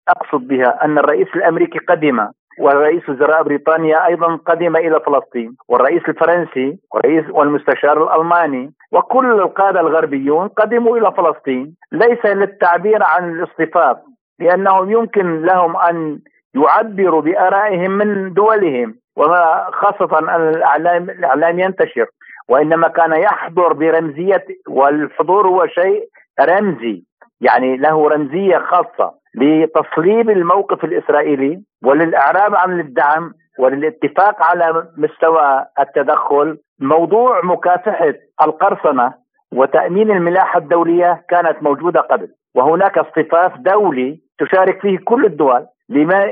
أقصد 0.09 0.48
بها 0.48 0.85
أن 0.85 0.98
الرئيس 0.98 1.29
الأمريكي 1.37 1.79
قدم 1.79 2.29
ورئيس 2.59 3.09
وزراء 3.09 3.42
بريطانيا 3.42 4.07
أيضا 4.07 4.37
قدم 4.37 4.77
إلى 4.77 5.01
فلسطين 5.01 5.57
والرئيس 5.68 6.03
الفرنسي 6.09 6.79
والرئيس 6.94 7.24
والمستشار 7.31 8.03
الألماني 8.05 8.72
وكل 8.92 9.27
القادة 9.33 9.81
الغربيون 9.81 10.48
قدموا 10.48 10.96
إلى 10.98 11.12
فلسطين. 11.12 11.74
ليس 11.92 12.27
للتعبير 12.27 13.03
عن 13.03 13.31
الاصطفاف 13.33 13.96
لأنهم 14.40 14.90
يمكن 14.90 15.42
لهم 15.42 15.77
أن 15.77 16.18
يعبروا 16.55 17.20
بآرائهم 17.20 17.90
من 17.90 18.33
دولهم. 18.33 18.94
وما 19.18 19.70
خاصة 19.72 20.18
أن 20.18 20.48
الاعلام 20.48 21.11
الإعلام 21.11 21.59
ينتشر 21.59 22.07
وإنما 22.48 22.88
كان 22.88 23.12
يحضر 23.12 23.72
برمزيه 23.72 24.44
والحضور 24.68 25.48
هو 25.48 25.66
شيء 25.66 26.09
رمزي 26.40 27.02
يعني 27.40 27.76
له 27.76 28.09
رمزية 28.09 28.59
خاصة 28.59 29.14
لتصليب 29.35 30.31
الموقف 30.31 30.85
الإسرائيلي 30.85 31.62
وللإعراب 31.85 32.54
عن 32.57 32.81
الدعم 32.81 33.33
وللاتفاق 33.59 34.42
على 34.42 34.87
مستوى 34.96 35.64
التدخل. 35.81 36.59
موضوع 36.81 37.40
مكافحة 37.44 38.14
القرصنة 38.42 39.14
وتأمين 39.52 40.11
الملاحة 40.11 40.59
الدولية 40.59 41.24
كانت 41.28 41.62
موجودة 41.62 42.00
قبل 42.00 42.28
وهناك 42.54 42.98
اصطفاف 42.98 43.52
دولي 43.59 44.20
تشارك 44.38 44.81
فيه 44.81 44.98
كل 45.04 45.24
الدول 45.24 45.66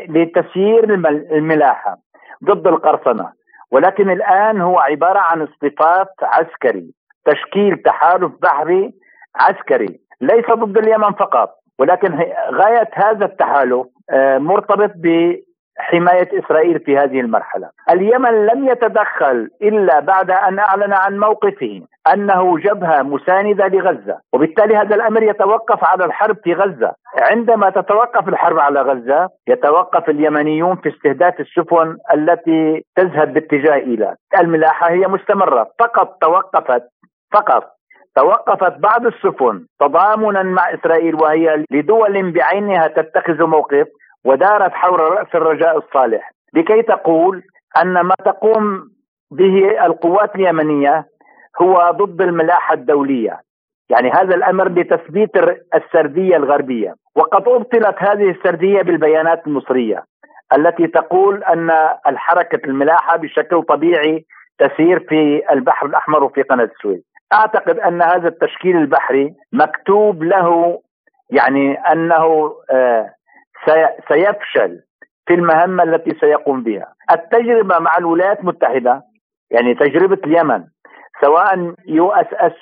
لتسيير 0.08 0.94
الملاحة. 1.32 1.96
ضد 2.44 2.66
القرصنة. 2.66 3.32
ولكن 3.70 4.10
الآن 4.10 4.60
هو 4.60 4.78
عبارة 4.78 5.18
عن 5.18 5.42
اصطفاف 5.42 6.06
عسكري 6.22 6.90
تشكيل 7.24 7.76
تحالف 7.76 8.32
بحري 8.42 8.92
عسكري 9.36 10.00
ليس 10.20 10.50
ضد 10.50 10.78
اليمن 10.78 11.12
فقط 11.12 11.50
ولكن 11.78 12.14
غاية 12.50 12.90
هذا 12.94 13.24
التحالف 13.24 13.86
آه، 14.10 14.38
مرتبط 14.38 14.90
بحمايه 15.78 16.28
إسرائيل 16.38 16.80
في 16.80 16.98
هذه 16.98 17.20
المرحلة. 17.20 17.70
اليمن 17.90 18.46
لم 18.46 18.68
يتدخل 18.68 19.50
إلا 19.62 20.00
بعد 20.00 20.30
أن 20.30 20.58
أعلن 20.58 20.92
عن 20.92 21.18
موقفه 21.18 21.82
أنه 22.14 22.58
جبهة 22.58 23.02
مساندة 23.02 23.66
لغزة، 23.66 24.18
وبالتالي 24.32 24.76
هذا 24.76 24.94
الأمر 24.94 25.22
يتوقف 25.22 25.84
على 25.84 26.04
الحرب 26.04 26.36
في 26.44 26.54
غزة. 26.54 26.92
عندما 27.18 27.70
تتوقف 27.70 28.28
الحرب 28.28 28.58
على 28.58 28.80
غزة 28.80 29.28
يتوقف 29.48 30.08
اليمنيون 30.08 30.76
في 30.76 30.88
استهداف 30.88 31.40
السفن 31.40 31.96
التي 32.14 32.84
تذهب 32.96 33.32
باتجاه 33.32 33.74
ايلات. 33.74 34.16
الملاحة 34.40 34.90
هي 34.90 35.06
مستمرة، 35.08 35.68
فقط 35.78 36.18
توقفت 36.20 36.82
فقط 37.32 37.76
توقفت 38.16 38.78
بعض 38.78 39.06
السفن 39.06 39.66
تضامنا 39.80 40.42
مع 40.42 40.74
إسرائيل 40.74 41.14
وهي 41.14 41.64
لدول 41.70 42.32
بعينها 42.32 42.86
تتخذ 42.86 43.46
موقف 43.46 43.86
ودارت 44.26 44.72
حول 44.72 45.00
رأس 45.00 45.34
الرجاء 45.34 45.78
الصالح. 45.78 46.32
لكي 46.54 46.82
تقول 46.82 47.42
أن 47.82 48.00
ما 48.00 48.14
تقوم 48.24 48.90
به 49.30 49.86
القوات 49.86 50.34
اليمنية 50.34 51.06
هو 51.62 51.90
ضد 51.90 52.22
الملاحة 52.22 52.74
الدولية. 52.74 53.40
يعني 53.90 54.10
هذا 54.10 54.34
الأمر 54.34 54.68
لتثبيت 54.68 55.30
السردية 55.74 56.36
الغربية. 56.36 56.94
وقد 57.16 57.48
أبطلت 57.48 57.96
هذه 57.98 58.30
السردية 58.30 58.82
بالبيانات 58.82 59.46
المصرية 59.46 60.04
التي 60.56 60.86
تقول 60.86 61.44
أن 61.44 61.70
الحركة 62.06 62.66
الملاحة 62.66 63.16
بشكل 63.16 63.62
طبيعي 63.62 64.24
تسير 64.58 65.00
في 65.08 65.42
البحر 65.52 65.86
الأحمر 65.86 66.24
وفي 66.24 66.42
قناة 66.42 66.64
السويس. 66.64 67.02
أعتقد 67.32 67.78
أن 67.78 68.02
هذا 68.02 68.28
التشكيل 68.28 68.76
البحري 68.76 69.34
مكتوب 69.52 70.22
له 70.22 70.80
يعني 71.30 71.74
أنه 71.74 72.54
آه، 72.70 73.15
سيفشل 74.08 74.80
في 75.26 75.34
المهمة 75.34 75.82
التي 75.82 76.14
سيقوم 76.20 76.62
بها. 76.62 76.92
التجربة 77.10 77.78
مع 77.78 77.96
الولايات 77.98 78.40
المتحدة 78.40 79.02
يعني 79.50 79.74
تجربة 79.74 80.18
اليمن 80.24 80.64
سواء 81.20 81.74
USS 81.86 82.52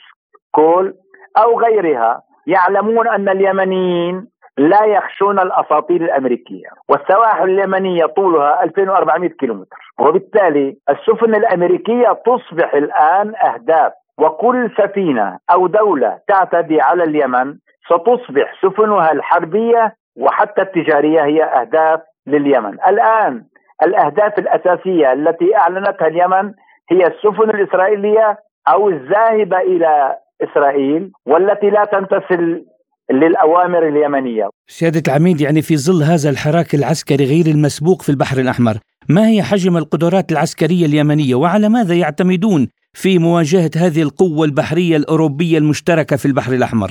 Cole 0.52 0.94
أو 1.38 1.60
غيرها 1.60 2.22
يعلمون 2.46 3.08
أن 3.08 3.28
اليمنيين 3.28 4.28
لا 4.58 4.84
يخشون 4.84 5.38
الاساطيل 5.38 6.02
الأمريكية 6.02 6.68
والسواحل 6.88 7.50
اليمنية 7.50 8.06
طولها 8.06 8.64
2400 8.64 9.30
كيلومتر 9.30 9.76
وبالتالي 9.98 10.76
السفن 10.90 11.34
الأمريكية 11.34 12.12
تصبح 12.26 12.74
الآن 12.74 13.34
أهداف 13.36 13.92
وكل 14.18 14.70
سفينة 14.78 15.38
أو 15.50 15.66
دولة 15.66 16.18
تعتدي 16.28 16.80
على 16.80 17.04
اليمن 17.04 17.54
ستصبح 17.88 18.54
سفنها 18.62 19.12
الحربية 19.12 19.96
وحتى 20.16 20.62
التجارية 20.62 21.24
هي 21.24 21.44
أهداف 21.44 22.00
لليمن 22.26 22.74
الآن 22.88 23.44
الأهداف 23.82 24.38
الأساسية 24.38 25.12
التي 25.12 25.56
أعلنتها 25.56 26.06
اليمن 26.06 26.52
هي 26.90 27.06
السفن 27.06 27.50
الإسرائيلية 27.50 28.38
أو 28.68 28.88
الذاهبه 28.88 29.58
إلى 29.58 30.16
إسرائيل 30.42 31.10
والتي 31.26 31.70
لا 31.70 31.84
تمتثل 31.84 32.64
للأوامر 33.12 33.88
اليمنية. 33.88 34.48
سيادة 34.66 35.02
العميد 35.08 35.40
يعني 35.40 35.62
في 35.62 35.76
ظل 35.76 36.02
هذا 36.02 36.30
الحراك 36.30 36.74
العسكري 36.74 37.24
غير 37.24 37.46
المسبوق 37.46 38.02
في 38.02 38.08
البحر 38.08 38.38
الأحمر، 38.38 38.74
ما 39.08 39.28
هي 39.28 39.42
حجم 39.42 39.76
القدرات 39.76 40.32
العسكرية 40.32 40.86
اليمنية 40.86 41.34
وعلى 41.34 41.68
ماذا 41.68 41.94
يعتمدون 41.94 42.68
في 42.92 43.18
مواجهة 43.18 43.70
هذه 43.76 44.02
القوة 44.02 44.44
البحرية 44.44 44.96
الأوروبية 44.96 45.58
المشتركة 45.58 46.16
في 46.16 46.26
البحر 46.26 46.52
الأحمر؟ 46.52 46.90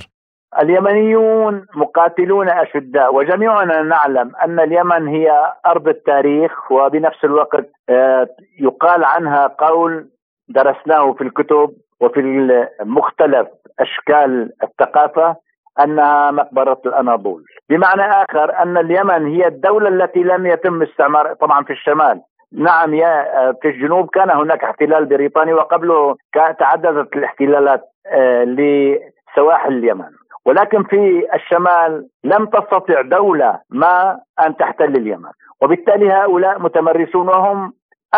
اليمنيون 0.62 1.66
مقاتلون 1.76 2.50
أشداء 2.50 3.16
وجميعنا 3.16 3.82
نعلم 3.82 4.32
أن 4.44 4.60
اليمن 4.60 5.08
هي 5.08 5.54
أرض 5.66 5.88
التاريخ 5.88 6.72
وبنفس 6.72 7.26
الوقت 7.26 7.66
آه، 7.90 8.28
يقال 8.60 9.04
عنها 9.04 9.48
قول 9.48 10.08
درسناه 10.50 11.14
في 11.14 11.22
الكتب 11.22 11.70
وفي 12.02 12.68
مختلف 12.82 13.48
أشكال 13.80 14.52
الثقافة 14.64 15.36
أنها 15.80 16.32
مقبرة 16.32 16.82
الأناضول، 16.86 17.44
بمعنى 17.70 18.02
آخر 18.02 18.62
أن 18.64 18.78
اليمن 18.78 19.26
هي 19.26 19.48
الدولة 19.48 19.90
التي 19.90 20.20
لم 20.20 20.46
يتم 20.46 20.82
استعمار 20.82 21.34
طبعا 21.34 21.64
في 21.64 21.74
الشمال. 21.74 22.22
نعم 22.52 22.94
يا 22.94 23.26
في 23.62 23.68
الجنوب 23.68 24.10
كان 24.10 24.30
هناك 24.30 24.64
احتلال 24.64 25.06
بريطاني 25.06 25.54
وقبله 25.54 26.16
تعددت 26.60 27.16
الاحتلالات 27.16 27.82
آه، 28.08 28.44
لسواحل 28.44 29.74
اليمن. 29.74 30.10
ولكن 30.46 30.84
في 30.84 31.28
الشمال 31.34 32.08
لم 32.24 32.46
تستطع 32.46 33.02
دولة 33.02 33.60
ما 33.70 34.20
أن 34.46 34.58
تحتل 34.58 34.96
اليمن. 34.96 35.30
وبالتالي 35.62 36.12
هؤلاء 36.12 36.60
متمرسون 36.60 37.28
وهم 37.28 37.74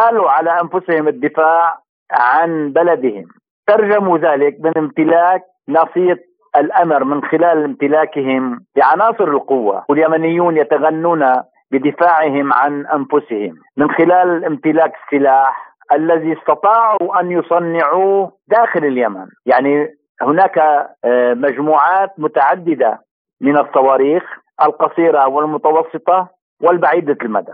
آلوا 0.10 0.30
على 0.30 0.62
أنفسهم 0.62 1.08
الدفاع 1.08 1.80
عن 2.12 2.72
بلدهم. 2.72 3.26
ترجموا 3.68 4.18
ذلك 4.18 4.58
من 4.60 4.72
امتلاك 4.78 5.42
نصية 5.70 6.20
الأمر 6.56 7.04
من 7.04 7.24
خلال 7.24 7.64
امتلاكهم 7.64 8.66
لعناصر 8.76 9.28
القوة 9.28 9.84
واليمنيون 9.90 10.58
يتغنون 10.58 11.26
بدفاعهم 11.72 12.54
عن 12.54 12.86
أنفسهم. 12.86 13.54
من 13.78 13.92
خلال 13.92 14.46
امتلاك 14.46 14.94
السلاح 15.06 15.76
الذي 15.92 16.34
استطاعوا 16.34 17.20
أن 17.20 17.32
يصنعوه 17.32 18.32
داخل 18.48 18.86
اليمن. 18.86 19.26
يعني 19.46 19.88
هناك 20.22 20.58
آه، 21.06 21.34
مجموعات 21.34 22.12
متعددة 22.18 23.02
من 23.42 23.58
الصواريخ 23.58 24.24
القصيرة 24.62 25.28
والمتوسطة 25.28 26.28
والبعيدة 26.62 27.18
المدى. 27.22 27.54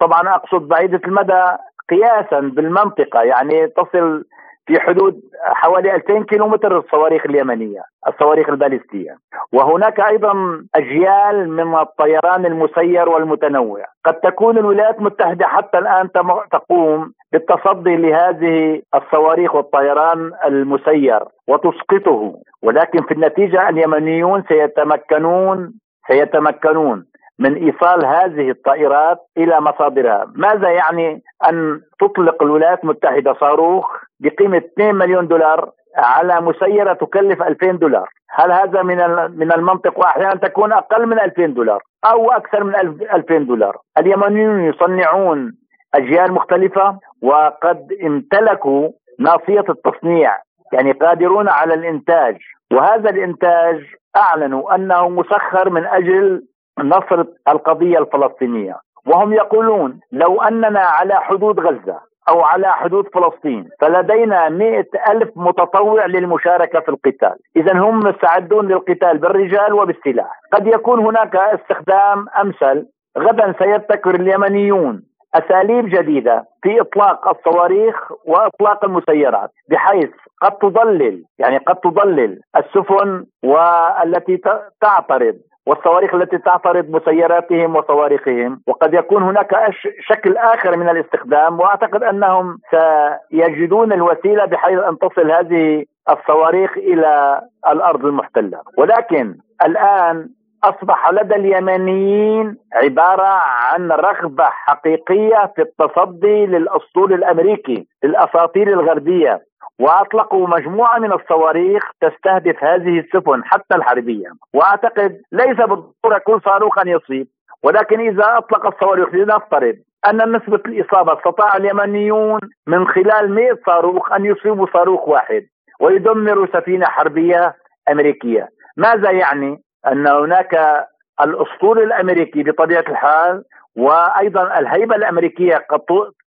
طبعا 0.00 0.34
أقصد 0.34 0.68
بعيدة 0.68 1.00
المدى 1.04 1.42
قياسا 1.90 2.40
بالمنطقة 2.40 3.22
يعني 3.22 3.66
تصل 3.66 4.24
في 4.68 4.80
حدود 4.80 5.20
حوالي 5.44 5.94
2000 5.94 6.22
كيلومتر 6.22 6.78
الصواريخ 6.78 7.26
اليمنية 7.26 7.82
الصواريخ 8.08 8.48
البالستيه 8.48 9.16
وهناك 9.52 10.00
أيضا 10.00 10.62
أجيال 10.74 11.50
من 11.50 11.74
الطيران 11.74 12.46
المسير 12.46 13.08
والمتنوع. 13.08 13.84
قد 14.04 14.14
تكون 14.14 14.58
الولايات 14.58 14.98
المتحدة 14.98 15.46
حتى 15.46 15.78
الآن 15.78 16.08
تقوم 16.52 17.12
بالتصدي 17.32 17.96
لهذه 17.96 18.82
الصواريخ 18.94 19.54
والطيران 19.54 20.32
المسير 20.46 21.20
وتسقطه. 21.48 22.34
ولكن 22.62 23.02
في 23.02 23.14
النتيجة 23.14 23.68
اليمنيون 23.68 24.44
سيتمكنون 24.48 25.72
سيتمكنون 26.08 27.04
من 27.38 27.54
إيصال 27.54 28.06
هذه 28.06 28.50
الطائرات 28.50 29.18
إلى 29.36 29.60
مصادرها، 29.60 30.26
ماذا 30.34 30.70
يعني 30.70 31.22
أن 31.48 31.80
تطلق 32.00 32.42
الولايات 32.42 32.84
المتحدة 32.84 33.34
صاروخ؟ 33.40 34.07
بقيمة 34.20 34.56
2 34.56 34.94
مليون 34.94 35.28
دولار 35.28 35.70
على 35.96 36.40
مسيرة 36.40 36.92
تكلف 36.92 37.42
2000 37.42 37.70
دولار، 37.72 38.08
هل 38.30 38.52
هذا 38.52 38.82
من 38.82 38.96
من 39.38 39.52
المنطق 39.52 39.98
وأحيانا 39.98 40.34
تكون 40.34 40.72
أقل 40.72 41.06
من 41.06 41.20
2000 41.20 41.46
دولار 41.46 41.82
أو 42.04 42.30
أكثر 42.30 42.64
من 42.64 42.74
2000 43.14 43.38
دولار، 43.38 43.76
اليمنيون 43.98 44.64
يصنعون 44.64 45.52
أجيال 45.94 46.32
مختلفة 46.32 46.98
وقد 47.22 47.92
امتلكوا 48.02 48.88
ناصية 49.18 49.64
التصنيع 49.68 50.36
يعني 50.72 50.92
قادرون 50.92 51.48
على 51.48 51.74
الإنتاج. 51.74 52.36
وهذا 52.72 53.10
الإنتاج 53.10 53.84
أعلنوا 54.16 54.74
أنه 54.74 55.08
مسخر 55.08 55.70
من 55.70 55.86
أجل 55.86 56.44
نصر 56.78 57.24
القضية 57.48 57.98
الفلسطينية. 57.98 58.76
وهم 59.06 59.32
يقولون 59.32 60.00
لو 60.12 60.42
أننا 60.42 60.80
على 60.80 61.14
حدود 61.14 61.60
غزة 61.60 62.00
أو 62.28 62.40
على 62.40 62.72
حدود 62.72 63.08
فلسطين. 63.14 63.68
فلدينا 63.80 64.48
مئة 64.48 64.86
ألف 65.10 65.30
متطوع 65.36 66.06
للمشاركة 66.06 66.80
في 66.80 66.88
القتال. 66.88 67.36
إذا 67.56 67.72
هم 67.78 68.00
مستعدون 68.00 68.68
للقتال 68.68 69.18
بالرجال 69.18 69.72
وبالسلاح. 69.72 70.40
قد 70.52 70.66
يكون 70.66 71.00
هناك 71.00 71.36
استخدام 71.36 72.26
أمثل. 72.40 72.86
غدا 73.18 73.54
سيبتكر 73.58 74.14
اليمنيون 74.14 75.02
أساليب 75.34 75.88
جديدة 75.88 76.44
في 76.62 76.80
إطلاق 76.80 77.28
الصواريخ 77.28 78.12
وإطلاق 78.24 78.84
المسيرات 78.84 79.50
بحيث 79.68 80.10
قد 80.42 80.52
تضلل 80.52 81.24
يعني 81.38 81.58
قد 81.58 81.76
تضلل 81.76 82.40
السفن 82.56 83.24
والتي 83.44 84.40
تعترض. 84.80 85.34
والصواريخ 85.68 86.14
التي 86.14 86.38
تعترض 86.38 86.90
مسيراتهم 86.90 87.76
وصواريخهم. 87.76 88.60
وقد 88.66 88.94
يكون 88.94 89.22
هناك 89.22 89.54
شكل 90.00 90.36
آخر 90.36 90.76
من 90.76 90.88
الاستخدام 90.88 91.60
وأعتقد 91.60 92.02
أنهم 92.02 92.58
سيجدون 92.70 93.92
الوسيلة 93.92 94.44
بحيث 94.44 94.78
أن 94.78 94.98
تصل 94.98 95.30
هذه 95.30 95.84
الصواريخ 96.10 96.72
إلى 96.76 97.40
الأرض 97.68 98.04
المحتلة. 98.04 98.60
ولكن 98.78 99.34
الآن 99.62 100.28
أصبح 100.64 101.10
لدى 101.10 101.34
اليمنيين 101.34 102.56
عبارة 102.72 103.28
عن 103.46 103.92
رغبة 103.92 104.44
حقيقية 104.44 105.52
في 105.56 105.62
التصدي 105.62 106.46
للأسطول 106.46 107.12
الأمريكي 107.12 107.86
للأساطير 108.04 108.68
الغربية. 108.68 109.47
وأطلقوا 109.78 110.48
مجموعة 110.48 110.98
من 110.98 111.12
الصواريخ 111.12 111.82
تستهدف 112.00 112.64
هذه 112.64 112.98
السفن 112.98 113.44
حتى 113.44 113.74
الحربية. 113.74 114.28
وأعتقد 114.54 115.22
ليس 115.32 115.56
بالضرورة 115.56 116.18
كل 116.26 116.40
صاروخ 116.44 116.78
ان 116.78 116.88
يصيب 116.88 117.26
ولكن 117.62 118.00
إذا 118.00 118.38
أطلق 118.38 118.66
الصواريخ 118.66 119.14
لنفترض 119.14 119.74
أن 120.06 120.36
نسبة 120.36 120.60
الإصابة 120.66 121.18
استطاع 121.18 121.56
اليمنيون 121.56 122.40
من 122.66 122.88
خلال 122.88 123.34
100 123.34 123.58
صاروخ 123.66 124.12
أن 124.12 124.24
يصيبوا 124.24 124.66
صاروخ 124.72 125.08
واحد 125.08 125.46
ويدمروا 125.80 126.46
سفينة 126.46 126.86
حربية 126.86 127.54
أمريكية. 127.90 128.48
ماذا 128.76 129.10
يعني؟ 129.10 129.62
أن 129.86 130.06
هناك 130.06 130.84
الأسطول 131.20 131.82
الأمريكي 131.82 132.42
بطبيعة 132.42 132.84
الحال 132.88 133.44
وأيضا 133.76 134.58
الهيبة 134.58 134.96
الأمريكية 134.96 135.56
قد 135.70 135.80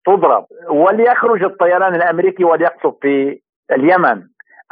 تضرب. 0.05 0.45
وليخرج 0.69 1.43
الطيران 1.43 1.95
الأمريكي 1.95 2.43
وليقصف 2.43 2.93
في 3.01 3.39
اليمن. 3.71 4.23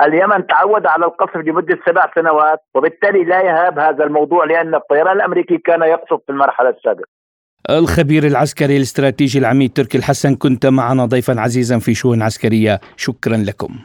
اليمن 0.01 0.47
تعود 0.47 0.85
على 0.85 1.05
القصف 1.05 1.37
لمدة 1.37 1.79
سبع 1.87 2.11
سنوات 2.15 2.59
وبالتالي 2.75 3.23
لا 3.23 3.41
يهاب 3.41 3.79
هذا 3.79 4.03
الموضوع 4.03 4.45
لأن 4.45 4.75
الطيران 4.75 5.15
الأمريكي 5.15 5.57
كان 5.57 5.81
يقصف 5.81 6.19
في 6.25 6.31
المرحلة 6.31 6.69
السابقة. 6.69 7.07
الخبير 7.69 8.23
العسكري 8.23 8.77
الاستراتيجي 8.77 9.39
العميد 9.39 9.73
تركي 9.73 9.97
الحسن 9.97 10.35
كنت 10.35 10.65
معنا 10.65 11.05
ضيفا 11.05 11.41
عزيزا 11.41 11.79
في 11.79 11.93
شؤون 11.93 12.21
عسكرية. 12.21 12.79
شكرا 12.97 13.37
لكم. 13.37 13.79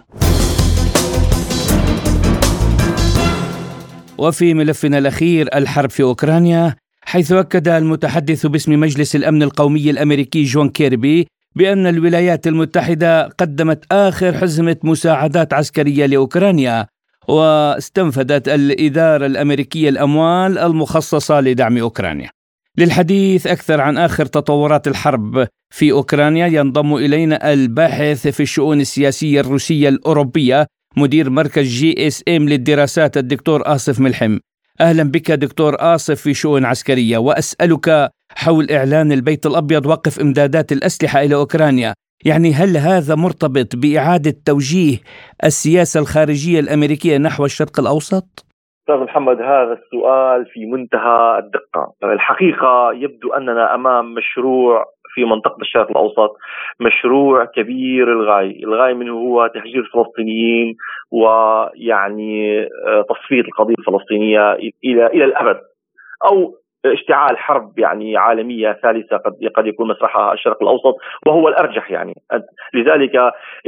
وفي 4.18 4.54
ملفنا 4.54 4.98
الأخير 4.98 5.48
الحرب 5.54 5.90
في 5.90 6.02
أوكرانيا 6.02 6.74
حيث 7.02 7.32
أكد 7.32 7.68
المتحدث 7.68 8.46
باسم 8.46 8.80
مجلس 8.80 9.16
الأمن 9.16 9.42
القومي 9.42 9.90
الأمريكي 9.90 10.42
جون 10.42 10.68
كيربي 10.68 11.26
بأن 11.58 11.86
الولايات 11.86 12.46
المتحدة 12.46 13.28
قدمت 13.28 13.84
آخر 13.92 14.32
حزمة 14.38 14.76
مساعدات 14.82 15.52
عسكرية 15.52 16.06
لأوكرانيا 16.06 16.86
واستنفدت 17.28 18.48
الإدارة 18.48 19.26
الأمريكية 19.26 19.88
الأموال 19.88 20.58
المخصصة 20.58 21.40
لدعم 21.40 21.78
أوكرانيا. 21.78 22.30
للحديث 22.78 23.46
أكثر 23.46 23.80
عن 23.80 23.98
آخر 23.98 24.26
تطورات 24.26 24.88
الحرب 24.88 25.48
في 25.74 25.92
أوكرانيا 25.92 26.46
ينضم 26.46 26.94
إلينا 26.94 27.52
الباحث 27.52 28.28
في 28.28 28.42
الشؤون 28.42 28.80
السياسية 28.80 29.40
الروسية 29.40 29.88
الأوروبية 29.88 30.66
مدير 30.96 31.30
مركز 31.30 31.66
GSM 31.66 32.48
للدراسات 32.48 33.16
الدكتور 33.16 33.62
آصف 33.74 34.00
ملحم. 34.00 34.38
أهلا 34.80 35.02
بك 35.02 35.30
دكتور 35.30 35.72
آصف 35.78 36.22
في 36.22 36.34
شؤون 36.34 36.64
عسكرية 36.64 37.18
وأسألك 37.18 38.10
حول 38.36 38.66
إعلان 38.70 39.12
البيت 39.12 39.46
الأبيض 39.46 39.86
وقف 39.86 40.20
إمدادات 40.20 40.72
الأسلحة 40.72 41.20
إلى 41.20 41.34
أوكرانيا 41.34 41.94
يعني 42.24 42.52
هل 42.52 42.76
هذا 42.76 43.14
مرتبط 43.14 43.76
بإعادة 43.76 44.34
توجيه 44.46 44.96
السياسة 45.44 46.00
الخارجية 46.00 46.60
الأمريكية 46.60 47.18
نحو 47.18 47.44
الشرق 47.44 47.80
الأوسط؟ 47.80 48.48
أستاذ 48.80 49.04
محمد 49.04 49.36
هذا 49.36 49.72
السؤال 49.72 50.46
في 50.52 50.66
منتهى 50.66 51.38
الدقة، 51.38 51.92
الحقيقة 52.14 52.92
يبدو 52.92 53.32
أننا 53.32 53.74
أمام 53.74 54.14
مشروع 54.14 54.84
في 55.14 55.24
منطقة 55.24 55.60
الشرق 55.60 55.90
الأوسط 55.90 56.36
مشروع 56.80 57.44
كبير 57.44 58.12
الغاية 58.12 58.64
الغاية 58.64 58.94
منه 58.94 59.12
هو 59.12 59.46
تهجير 59.46 59.80
الفلسطينيين 59.80 60.76
ويعني 61.12 62.62
آه، 62.62 63.04
تصفية 63.08 63.40
القضية 63.40 63.74
الفلسطينية 63.78 64.52
إلى 64.84 65.06
إلى 65.06 65.24
الأبد. 65.24 65.60
أو 66.24 66.54
اشتعال 66.86 67.38
حرب 67.38 67.78
يعني 67.78 68.16
عالمية 68.16 68.72
ثالثة 68.82 69.16
قد 69.16 69.32
قد 69.56 69.66
يكون 69.66 69.88
مسرحها 69.88 70.32
الشرق 70.32 70.62
الأوسط 70.62 70.96
وهو 71.26 71.48
الأرجح 71.48 71.90
يعني. 71.90 72.14
لذلك 72.74 73.16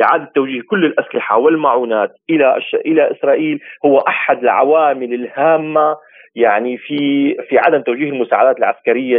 إعادة 0.02 0.30
توجيه 0.34 0.60
كل 0.70 0.84
الأسلحة 0.84 1.38
والمعونات 1.38 2.10
إلى 2.30 2.58
إلى 2.86 3.10
إسرائيل 3.10 3.60
هو 3.86 3.98
أحد 3.98 4.42
العوامل 4.42 5.14
الهامة 5.14 5.96
يعني 6.34 6.78
في 6.78 7.34
في 7.48 7.58
عدم 7.58 7.82
توجيه 7.82 8.10
المساعدات 8.10 8.58
العسكرية 8.58 9.18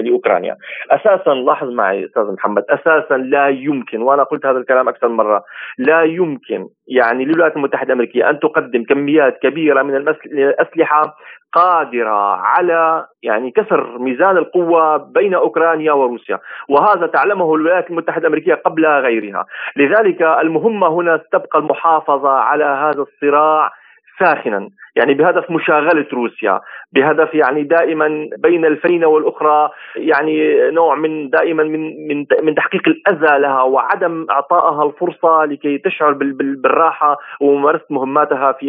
لأوكرانيا. 0.00 0.56
أساسا 0.90 1.30
لاحظ 1.30 1.68
معي 1.70 2.04
أستاذ 2.04 2.32
محمد 2.32 2.64
أساسا 2.70 3.14
لا 3.14 3.48
يمكن 3.48 4.02
وأنا 4.02 4.22
قلت 4.22 4.46
هذا 4.46 4.58
الكلام 4.58 4.88
أكثر 4.88 5.08
مرة 5.08 5.42
لا 5.78 6.02
يمكن 6.02 6.66
يعني 6.88 7.24
للولايات 7.24 7.56
المتحدة 7.56 7.86
الأمريكية 7.86 8.30
أن 8.30 8.40
تقدم 8.40 8.84
كميات 8.84 9.38
كبيرة 9.42 9.82
من 9.82 9.96
الأسلحة 9.96 11.16
قادرة 11.52 12.36
على 12.36 13.06
يعني 13.22 13.50
كسر 13.50 13.98
ميزان 13.98 14.36
القوة 14.36 14.96
بين 14.96 15.34
أوكرانيا 15.34 15.92
وروسيا، 15.92 16.38
وهذا 16.68 17.06
تعلمه 17.06 17.54
الولايات 17.54 17.90
المتحدة 17.90 18.20
الأمريكية 18.20 18.54
قبل 18.54 18.86
غيرها، 18.86 19.46
لذلك 19.76 20.22
المهمة 20.22 20.88
هنا 20.88 21.20
تبقى 21.32 21.58
المحافظة 21.58 22.30
على 22.30 22.64
هذا 22.64 23.02
الصراع 23.02 23.70
ساخنا. 24.18 24.68
يعني 24.96 25.14
بهدف 25.14 25.50
مشاغلة 25.50 26.06
روسيا 26.12 26.60
بهدف 26.92 27.34
يعني 27.34 27.62
دائما 27.62 28.28
بين 28.38 28.64
الفينة 28.64 29.06
والأخرى 29.06 29.70
يعني 29.96 30.70
نوع 30.70 30.94
من 30.94 31.30
دائما 31.30 31.62
من 31.62 32.08
من 32.08 32.26
من 32.42 32.54
تحقيق 32.54 32.82
الأذى 32.88 33.38
لها 33.38 33.62
وعدم 33.62 34.26
إعطائها 34.30 34.84
الفرصة 34.84 35.44
لكي 35.44 35.78
تشعر 35.78 36.12
بالراحة 36.12 37.18
وممارسة 37.40 37.84
مهماتها 37.90 38.52
في 38.52 38.66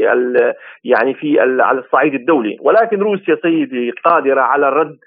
يعني 0.84 1.14
في 1.14 1.40
على 1.40 1.80
الصعيد 1.80 2.14
الدولي. 2.14 2.58
ولكن 2.62 3.00
روسيا 3.00 3.38
سيدي 3.42 3.92
قادرة 4.06 4.42
على 4.42 4.68
الرد 4.68 4.98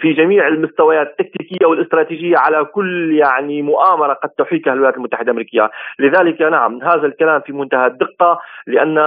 في 0.00 0.12
جميع 0.12 0.48
المستويات 0.48 1.08
التكتيكية 1.20 1.66
والاستراتيجية 1.66 2.36
على 2.38 2.64
كل 2.64 3.18
يعني 3.18 3.62
مؤامرة 3.62 4.12
قد 4.12 4.28
تحيكها 4.28 4.72
الولايات 4.72 4.96
المتحدة 4.96 5.24
الأمريكية. 5.24 5.70
لذلك 5.98 6.42
نعم 6.42 6.82
هذا 6.82 7.06
الكلام 7.06 7.40
في 7.40 7.52
منتهى 7.52 7.86
الدقة 7.86 8.40
لأن 8.66 8.98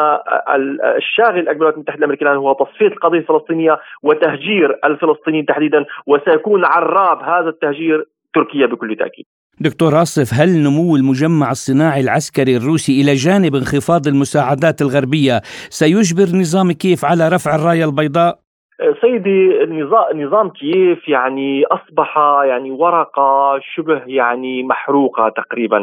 الشاغل 0.97 1.50
الولايات 1.55 1.75
المتحدة 1.75 1.99
الأمريكية 1.99 2.25
الآن 2.25 2.37
هو 2.37 2.53
تصفية 2.53 2.87
القضية 2.87 3.19
الفلسطينيه 3.19 3.79
وتهجير 4.03 4.79
الفلسطينيين 4.85 5.45
تحديدا 5.45 5.85
وسيكون 6.07 6.65
عراب 6.65 7.17
هذا 7.23 7.49
التهجير 7.49 8.05
تركيا 8.33 8.65
بكل 8.67 8.95
تأكيد. 8.95 9.25
دكتور 9.59 9.95
عاصف 9.95 10.33
هل 10.33 10.49
نمو 10.49 10.95
المجمع 10.95 11.51
الصناعي 11.51 12.01
العسكري 12.01 12.57
الروسي 12.57 13.01
إلى 13.01 13.13
جانب 13.13 13.55
انخفاض 13.55 14.07
المساعدات 14.07 14.81
الغربية 14.81 15.41
سيجبر 15.69 16.37
نظام 16.37 16.71
كيف 16.71 17.05
على 17.05 17.29
رفع 17.29 17.55
الراية 17.55 17.85
البيضاء؟ 17.85 18.40
سيدي 19.01 19.65
نظام 20.13 20.49
كييف 20.49 21.09
يعني 21.09 21.63
أصبح 21.65 22.17
يعني 22.43 22.71
ورقة 22.71 23.59
شبه 23.75 24.01
يعني 24.05 24.63
محروقة 24.63 25.29
تقريبا. 25.29 25.77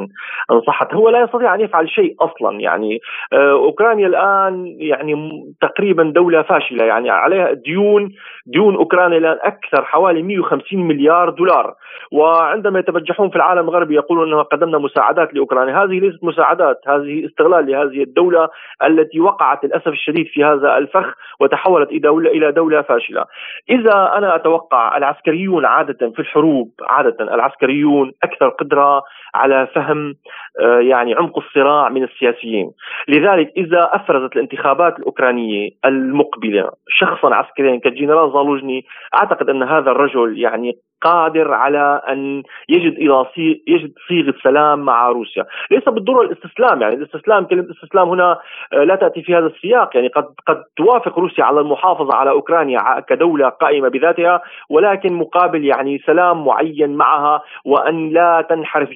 إن 0.50 0.60
صحت. 0.66 0.94
هو 0.94 1.08
لا 1.08 1.22
يستطيع 1.22 1.54
أن 1.54 1.60
يفعل 1.60 1.88
شيء 1.88 2.14
أصلا 2.20 2.60
يعني. 2.60 3.00
آه، 3.32 3.52
أوكرانيا 3.52 4.06
الآن 4.06 4.66
يعني 4.78 5.30
تقريبا 5.60 6.12
دولة 6.14 6.42
فاشلة 6.42 6.84
يعني. 6.84 7.10
عليها 7.10 7.52
ديون 7.52 8.12
ديون 8.46 8.74
أوكرانيا 8.74 9.18
الآن 9.18 9.38
أكثر 9.42 9.84
حوالي 9.84 10.22
150 10.22 10.88
مليار 10.88 11.30
دولار. 11.30 11.74
وعندما 12.12 12.78
يتبجحون 12.78 13.30
في 13.30 13.36
العالم 13.36 13.68
الغربي 13.68 13.94
يقولون 13.94 14.32
اننا 14.32 14.42
قدمنا 14.42 14.78
مساعدات 14.78 15.34
لأوكرانيا. 15.34 15.84
هذه 15.84 16.00
ليست 16.00 16.24
مساعدات 16.24 16.80
هذه 16.86 17.26
استغلال 17.26 17.66
لهذه 17.66 18.02
الدولة 18.02 18.48
التي 18.84 19.20
وقعت 19.20 19.64
للأسف 19.64 19.88
الشديد 19.88 20.26
في 20.26 20.44
هذا 20.44 20.78
الفخ 20.78 21.14
وتحولت 21.40 21.88
إلى 21.88 21.98
دوله 21.98 22.30
إلى 22.30 22.52
دولة 22.52 22.82
فاشلة. 22.88 23.24
إذا 23.70 24.12
أنا 24.16 24.36
أتوقع 24.36 24.96
العسكريون 24.96 25.66
عادة 25.66 26.10
في 26.10 26.18
الحروب 26.18 26.70
عادة 26.88 27.16
العسكريون 27.34 28.12
أكثر 28.22 28.48
قدرة 28.48 29.02
على 29.34 29.68
فهم 29.74 30.14
آه، 30.60 30.78
يعني 30.78 31.14
عمق 31.14 31.38
الصراع 31.38 31.88
من 31.88 32.04
السياسيين 32.04 32.70
لذلك 33.08 33.52
إذا 33.56 33.90
أفرزت 33.92 34.36
الانتخابات 34.36 34.98
الأوكرانية 34.98 35.70
المقبلة 35.84 36.70
شخصا 36.88 37.34
عسكريا 37.34 37.80
كالجنرال 37.80 38.32
زالوجني 38.32 38.84
أعتقد 39.14 39.48
أن 39.48 39.62
هذا 39.62 39.90
الرجل 39.90 40.38
يعني 40.38 40.76
قادر 41.02 41.54
على 41.54 42.02
أن 42.08 42.42
يجد 42.68 42.92
إلى 42.92 43.24
يجد 43.68 43.92
صيغة 44.08 44.34
سلام 44.42 44.78
مع 44.78 45.08
روسيا، 45.08 45.44
ليس 45.70 45.84
بالضرورة 45.84 46.26
الاستسلام 46.26 46.82
يعني 46.82 46.94
الاستسلام 46.94 47.44
كلمة 47.44 47.62
الاستسلام 47.62 48.08
هنا 48.08 48.38
آه، 48.72 48.84
لا 48.84 48.96
تأتي 48.96 49.22
في 49.22 49.34
هذا 49.34 49.46
السياق. 49.46 49.96
يعني 49.96 50.08
قد 50.08 50.24
قد 50.46 50.62
توافق 50.76 51.18
روسيا 51.18 51.44
على 51.44 51.60
المحافظة 51.60 52.14
على 52.14 52.30
أوكرانيا 52.30 52.78
كدولة 53.08 53.48
قائمة 53.48 53.88
بذاتها 53.88 54.42
ولكن 54.70 55.12
مقابل 55.12 55.64
يعني 55.64 55.98
سلام 56.06 56.44
معين 56.44 56.96
معها 56.96 57.42
وأن 57.64 58.10
لا 58.10 58.46
تنحرف 58.50 58.88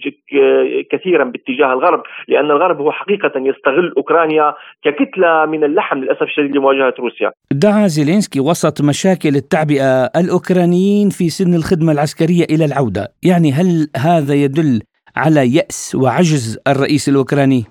كثيرا 0.90 1.24
باتجاه 1.24 1.72
الغرب. 1.72 2.02
لأن 2.28 2.50
الغرب 2.50 2.80
هو 2.80 2.92
حقيقة 2.92 3.32
يستغل 3.36 3.94
أوكرانيا 3.96 4.54
ككتلة 4.84 5.46
من 5.46 5.64
اللحم 5.64 5.98
للأسف 5.98 6.22
الشديد 6.22 6.56
لمواجهة 6.56 6.94
روسيا. 6.98 7.30
دعا 7.52 7.86
زيلينسكي 7.86 8.40
وسط 8.40 8.82
مشاكل 8.82 9.36
التعبئة 9.36 10.04
الأوكرانيين 10.16 11.08
في 11.08 11.28
سن 11.28 11.54
الخدمة 11.54 11.91
العسكرية 11.92 12.44
إلى 12.44 12.64
العودة، 12.64 13.09
يعني 13.22 13.52
هل 13.52 13.88
هذا 13.96 14.35
يدل 14.35 14.83
على 15.16 15.55
يأس 15.57 15.94
وعجز 15.94 16.59
الرئيس 16.68 17.09
الأوكراني؟ 17.09 17.64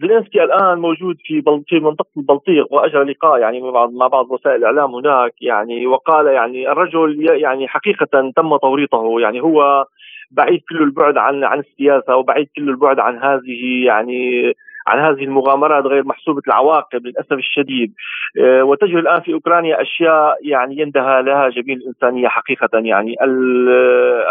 زيلينسكي 0.00 0.44
الآن 0.44 0.78
موجود 0.78 1.16
في 1.24 1.42
في 1.66 1.80
منطقة 1.80 2.10
البلطيق 2.16 2.72
وأجرى 2.72 3.04
لقاء 3.04 3.40
يعني 3.40 3.60
مع 4.00 4.06
بعض 4.06 4.30
وسائل 4.30 4.56
الإعلام 4.56 4.94
هناك 4.94 5.32
يعني 5.42 5.86
وقال 5.86 6.26
يعني 6.26 6.72
الرجل 6.72 7.26
يعني 7.42 7.68
حقيقة 7.68 8.32
تم 8.36 8.56
توريطه 8.56 9.20
يعني 9.20 9.40
هو 9.42 9.86
بعيد 10.30 10.60
كل 10.68 10.82
البعد 10.82 11.16
عن 11.16 11.44
عن 11.44 11.58
السياسة 11.58 12.16
وبعيد 12.16 12.48
كل 12.56 12.68
البعد 12.68 12.98
عن 12.98 13.18
هذه 13.18 13.84
يعني 13.86 14.52
عن 14.86 14.98
هذه 14.98 15.24
المغامرات 15.24 15.84
غير 15.84 16.04
محسوبة 16.04 16.42
العواقب 16.46 17.06
للأسف 17.06 17.32
الشديد. 17.32 17.92
آه، 18.40 18.62
وتجري 18.62 19.00
الآن 19.00 19.20
في 19.20 19.32
أوكرانيا 19.32 19.82
أشياء 19.82 20.38
يعني 20.42 20.80
يندهى 20.80 21.22
لها 21.22 21.48
جميع 21.48 21.76
الإنسانية 21.76 22.28
حقيقة 22.28 22.68
يعني. 22.74 23.16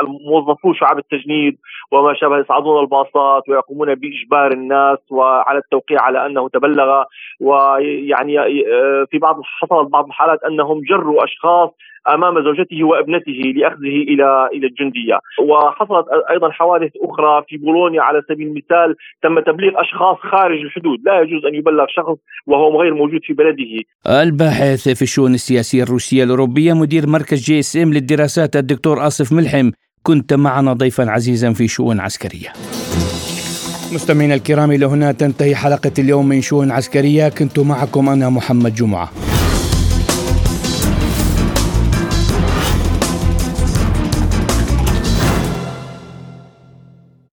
الموظفو 0.01 0.73
شعب 0.73 0.97
التجنيد 0.97 1.57
وما 1.91 2.13
شابه 2.13 2.37
يصعدون 2.37 2.83
الباصات 2.83 3.49
ويقومون 3.49 3.95
بإجبار 3.95 4.51
الناس 4.51 4.97
وعلى 5.09 5.57
التوقيع 5.57 6.01
على 6.01 6.25
أنه 6.25 6.49
تبلغ. 6.49 7.03
ويعني 7.41 8.39
آه، 8.39 9.05
في 9.11 9.17
بعض 9.17 9.41
حصلت 9.43 9.89
بعض 9.89 10.05
الحالات 10.05 10.43
أنهم 10.43 10.81
جروا 10.89 11.23
أشخاص 11.23 11.69
أمام 12.07 12.43
زوجته 12.43 12.83
وابنته 12.83 13.39
لأخذه 13.55 13.97
إلى 14.11 14.49
إلى 14.53 14.67
الجندية. 14.67 15.19
وحصلت 15.49 16.05
أيضا 16.31 16.49
حوادث 16.51 16.91
أخرى 17.01 17.43
في 17.47 17.57
بولونيا 17.57 18.01
على 18.01 18.21
سبيل 18.29 18.47
المثال 18.47 18.95
تم 19.23 19.39
تبليغ 19.39 19.71
أشخاص 19.81 20.17
خارج 20.31 20.59
الحدود. 20.59 20.99
لا 21.05 21.21
يجوز 21.21 21.45
أن 21.45 21.55
يبلغ 21.55 21.85
شخص 21.89 22.17
وهو 22.47 22.81
غير 22.81 22.93
موجود 22.93 23.19
في 23.23 23.33
بلده. 23.33 23.73
الباحث 24.21 24.89
في 24.89 25.01
الشؤون 25.01 25.33
السياسية 25.33 25.83
الروسية 25.83 26.23
الأوروبية 26.23 26.73
مدير 26.73 27.07
مركز 27.07 27.43
GSM 27.43 27.93
للدراسات 27.93 28.55
الدكتور 28.55 29.07
آصف 29.07 29.33
ملحم. 29.33 29.71
كنت 30.03 30.33
معنا 30.33 30.73
ضيفا 30.73 31.11
عزيزا 31.11 31.53
في 31.53 31.67
شؤون 31.67 31.99
عسكرية. 31.99 32.49
مستمعينا 33.93 34.35
الكرام 34.35 34.71
إلى 34.71 34.85
هنا 34.85 35.11
تنتهي 35.11 35.55
حلقة 35.55 35.91
اليوم 35.99 36.29
من 36.29 36.41
شؤون 36.41 36.71
عسكرية. 36.71 37.29
كنت 37.29 37.59
معكم 37.59 38.09
أنا 38.09 38.29
محمد 38.29 38.75
جمعة. 38.75 39.09